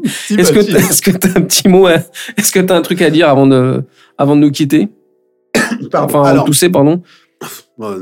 [0.05, 1.95] Est-ce que T'imagines t'as est-ce que t'as un petit mot à-
[2.37, 3.83] Est-ce que t'as un truc à dire avant de,
[4.17, 4.87] avant de nous quitter?
[5.91, 6.19] Pardon.
[6.19, 7.01] Enfin, Alors, tousser, pardon.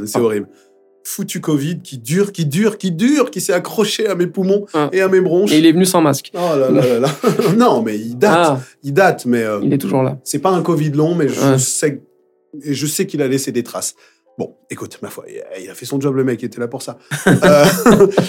[0.05, 0.47] C'est horrible.
[1.07, 4.89] Foutu Covid qui dure, qui dure, qui dure, qui s'est accroché à mes poumons Ah.
[4.91, 5.51] et à mes bronches.
[5.51, 6.31] Et il est venu sans masque.
[6.33, 7.09] Oh là là là là.
[7.57, 8.33] non, mais il date.
[8.35, 10.17] Ah, Il date, mais euh, il est toujours là.
[10.23, 11.59] c'est pas un Covid long, mais je Ouais.
[11.59, 12.01] sais,
[12.63, 13.93] et je sais qu'il a laissé des traces.
[14.37, 15.23] Bon, écoute, ma foi,
[15.61, 16.97] il a- fait son job, le mec, il était là pour ça.
[17.27, 17.65] Euh,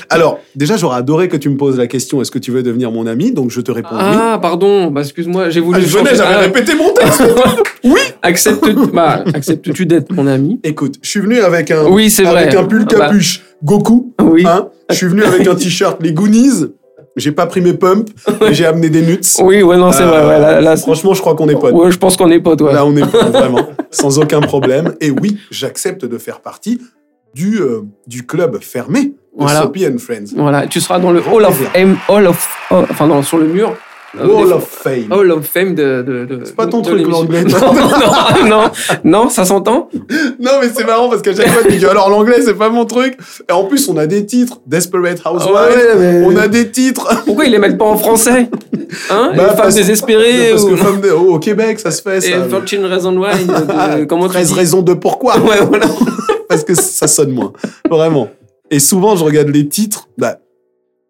[0.09, 2.92] alors, déjà, j'aurais adoré que tu me poses la question est-ce que tu veux devenir
[2.92, 3.32] mon ami?
[3.32, 3.98] Donc, je te réponds oui.
[4.02, 4.90] Ah, pardon.
[4.90, 5.80] Bah, excuse-moi, j'ai voulu.
[5.82, 7.22] Ah, je venais, j'avais Ah, répété mon texte.
[7.84, 8.00] oui.
[8.22, 10.61] Acceptes, bah, acceptes-tu d'être mon ami?
[10.64, 12.42] Écoute, je suis venu avec un, Oui, c'est vrai.
[12.44, 14.14] avec un pull Bah, capuche Goku.
[14.22, 14.44] oui.
[14.46, 16.66] Hein je suis venu avec un t-shirt les Goonies.
[17.17, 18.12] J'ai pas pris mes pumps,
[18.43, 19.21] mais j'ai amené des nuts.
[19.41, 20.27] Oui, ouais, non, c'est Euh, vrai.
[20.27, 21.73] Ouais, là, là, c'est- Franchement, je crois qu'on est potes.
[21.75, 22.61] ouais, je pense qu'on est potes.
[22.61, 22.73] Ouais.
[22.75, 24.95] Là, on est potes, vraiment, sans aucun problème.
[25.01, 26.81] Et oui, j'accepte de faire partie
[27.35, 29.62] du, euh, du club fermé de Voilà.
[29.62, 30.35] Sophie and Friends.
[30.37, 33.47] Voilà, tu seras dans le Hall of Fame, Hall of, oh, enfin non, sur le
[33.47, 33.75] mur.
[34.18, 35.07] Euh, Wall of Fame.
[35.11, 36.02] Hall of Fame de.
[36.02, 37.44] de, de C'est pas ton de truc, l'anglais.
[37.50, 38.62] Non, non, non,
[39.04, 39.88] non, ça s'entend.
[40.40, 42.84] Non, mais c'est marrant parce qu'à chaque fois, tu dis alors l'anglais, c'est pas mon
[42.84, 43.18] truc.
[43.48, 44.61] Et en plus, on a des titres.
[44.66, 45.54] Desperate Housewives.
[45.54, 47.24] Ouais, mais- On a des titres.
[47.26, 48.48] Pourquoi ils les mettent pas en français?
[49.11, 49.32] Hein?
[49.36, 52.38] Bah, femmes parce- désespérées Parce que au au Québec, ça se fait, Et ça.
[52.64, 54.54] 13 Reasons Why, de- Ah, comment tu 13 dis?
[54.54, 55.38] raisons de pourquoi.
[55.38, 55.86] Ouais, voilà.
[56.48, 57.52] parce que ça sonne moins.
[57.90, 58.28] Vraiment.
[58.70, 60.09] Et souvent, je regarde les titres.
[60.16, 60.36] Bah,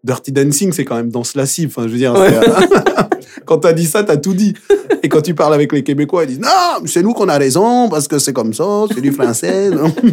[0.07, 1.69] Dirty Dancing, c'est quand même danse lascive.
[1.69, 2.33] Enfin, je veux dire, Ouais.
[2.35, 2.43] euh,
[3.45, 4.55] quand t'as dit ça, t'as tout dit.
[5.03, 7.89] Et quand tu parles avec les Québécois, ils disent Non, c'est nous qu'on a raison,
[7.89, 9.71] parce que c'est comme ça, c'est du français.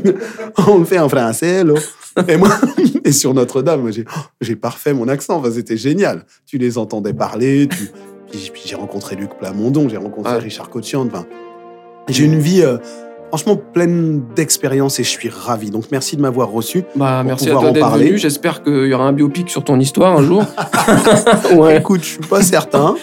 [0.68, 1.74] On le fait en français, là.
[2.28, 2.50] Et moi,
[3.06, 5.38] et sur Notre-Dame, j'ai, oh, j'ai parfait mon accent.
[5.38, 6.26] Enfin, c'était génial.
[6.46, 7.68] Tu les entendais parler.
[7.70, 7.90] Tu...
[8.32, 10.40] Puis, puis j'ai rencontré Luc Plamondon, j'ai rencontré Ouais.
[10.40, 11.06] Richard Cochian.
[11.08, 11.26] Enfin,
[12.10, 12.62] j'ai une vie.
[12.62, 12.78] euh,
[13.34, 15.72] Franchement, pleine d'expérience et je suis ravi.
[15.72, 16.84] Donc, merci de m'avoir reçu.
[16.96, 18.16] Bah, Pour merci à toi d'être venu.
[18.20, 20.44] J'espère qu'il y aura un biopic sur ton histoire un jour.
[21.56, 21.78] ouais.
[21.80, 22.94] Écoute, je suis pas certain.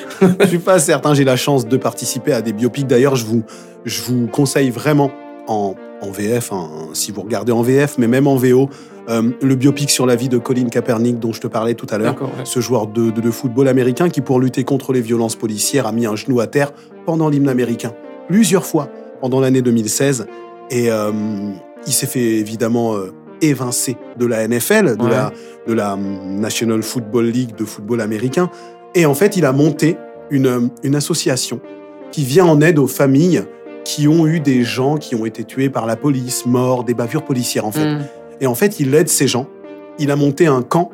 [0.40, 1.14] Je suis pas certain.
[1.14, 2.86] J'ai la chance de participer à des biopics.
[2.86, 3.42] D'ailleurs, je vous,
[3.84, 5.10] je vous conseille vraiment
[5.48, 8.70] en, en VF, hein, si vous regardez en VF, mais même en VO,
[9.08, 11.98] euh, le biopic sur la vie de Colin Kaepernick dont je te parlais tout à
[11.98, 12.14] l'heure.
[12.22, 12.28] Ouais.
[12.44, 15.92] Ce joueur de, de- de football américain qui, pour lutter contre les violences policières, a
[15.92, 16.70] mis un genou à terre
[17.04, 17.92] pendant l'hymne américain.
[18.28, 18.88] Plusieurs fois
[19.20, 20.26] pendant l'année 2016.
[20.70, 21.10] Et euh,
[21.86, 25.10] il s'est fait évidemment euh, évincer de la NFL, de, Ouais.
[25.10, 25.32] la,
[25.66, 28.50] de la hum, National Football League de football américain.
[28.94, 29.96] Et en fait, il a monté
[30.30, 31.60] une, euh, une association
[32.12, 33.44] qui vient en aide aux familles
[33.84, 37.24] qui ont eu des gens qui ont été tués par la police, morts, des bavures
[37.24, 37.94] policières en fait.
[37.94, 38.04] Mm.
[38.40, 39.46] Et en fait, il aide ces gens.
[39.98, 40.90] Il a monté un camp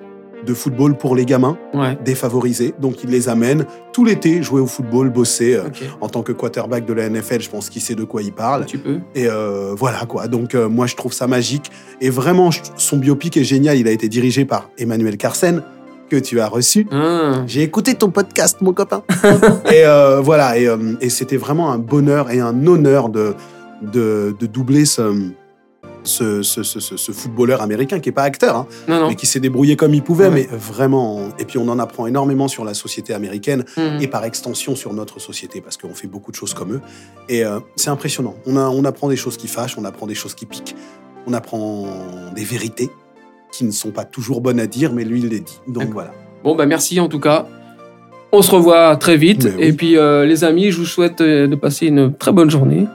[0.47, 1.99] de football pour les gamins Ouais.
[2.05, 2.73] défavorisés.
[2.81, 5.55] Donc, il les amène tout l'été jouer au football, bosser.
[5.57, 5.65] euh.
[6.01, 8.65] En tant que quarterback de la NFL, je pense qu'il sait de quoi il parle.
[8.67, 9.01] Tu peux.
[9.15, 10.29] Et euh, voilà quoi.
[10.29, 11.71] Donc, euh, moi, je trouve ça magique.
[12.01, 13.77] Et vraiment, son biopic est génial.
[13.77, 15.63] Il a été dirigé par Emmanuel Carsen,
[16.09, 16.87] que tu as reçu.
[16.93, 17.43] Ah.
[17.47, 19.03] J'ai écouté ton podcast, mon copain.
[19.73, 19.83] et
[20.23, 20.69] voilà, et,
[21.01, 23.35] et c'était vraiment un bonheur et un honneur de,
[23.83, 25.03] de, de doubler ce,
[26.07, 29.09] ce, ce, ce- ce- ce footballeur américain qui n'est pas acteur, hein, Non, non.
[29.09, 30.29] mais qui s'est débrouillé comme il pouvait.
[30.29, 30.49] Ouais.
[30.51, 34.01] Mais vraiment, et puis on en apprend énormément sur la société américaine Mm.
[34.01, 36.81] et par extension sur notre société parce qu'on fait beaucoup de choses comme eux.
[37.29, 38.35] Et euh, c'est impressionnant.
[38.47, 40.75] On, a, on apprend des choses qui fâchent, on apprend des choses qui piquent,
[41.27, 41.87] on apprend
[42.35, 42.91] des vérités
[43.53, 45.59] qui ne sont pas toujours bonnes à dire, mais lui, il les dit.
[45.69, 46.13] Donc voilà.
[46.45, 47.47] Bon, bah merci en tout cas.
[48.33, 49.45] On se revoit très vite.
[49.57, 49.65] Oui.
[49.65, 52.87] Et puis, euh, les amis, je vous souhaite euh, de passer une très bonne journée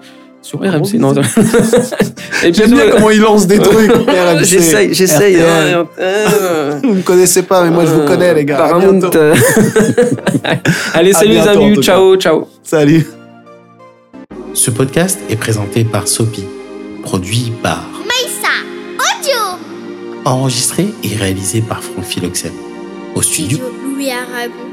[0.41, 0.95] sur RMC.
[0.99, 1.13] Non,
[2.43, 3.91] Et puis, J'aime bien euh, comment il lance des trucs.
[4.07, 5.35] RMC, J'essaye, j'essaye.
[5.35, 5.73] RTL.
[5.75, 8.57] hein, euh, Vous me connaissez pas, mais moi je vous euh, connais, les gars.
[8.57, 8.99] Paramount.
[9.15, 9.35] euh.
[10.93, 11.81] Allez, salut les bientôt, amis.
[11.83, 12.47] Ciao, ciao.
[12.63, 13.05] Salut.
[14.53, 16.43] Ce podcast est présenté par Sopi,
[17.03, 18.49] produit par, Maïssa
[18.97, 19.59] Audio
[20.25, 22.51] enregistré et réalisé par Franck Philoxène.
[23.15, 24.70] Au studio, Studio Louis Aragon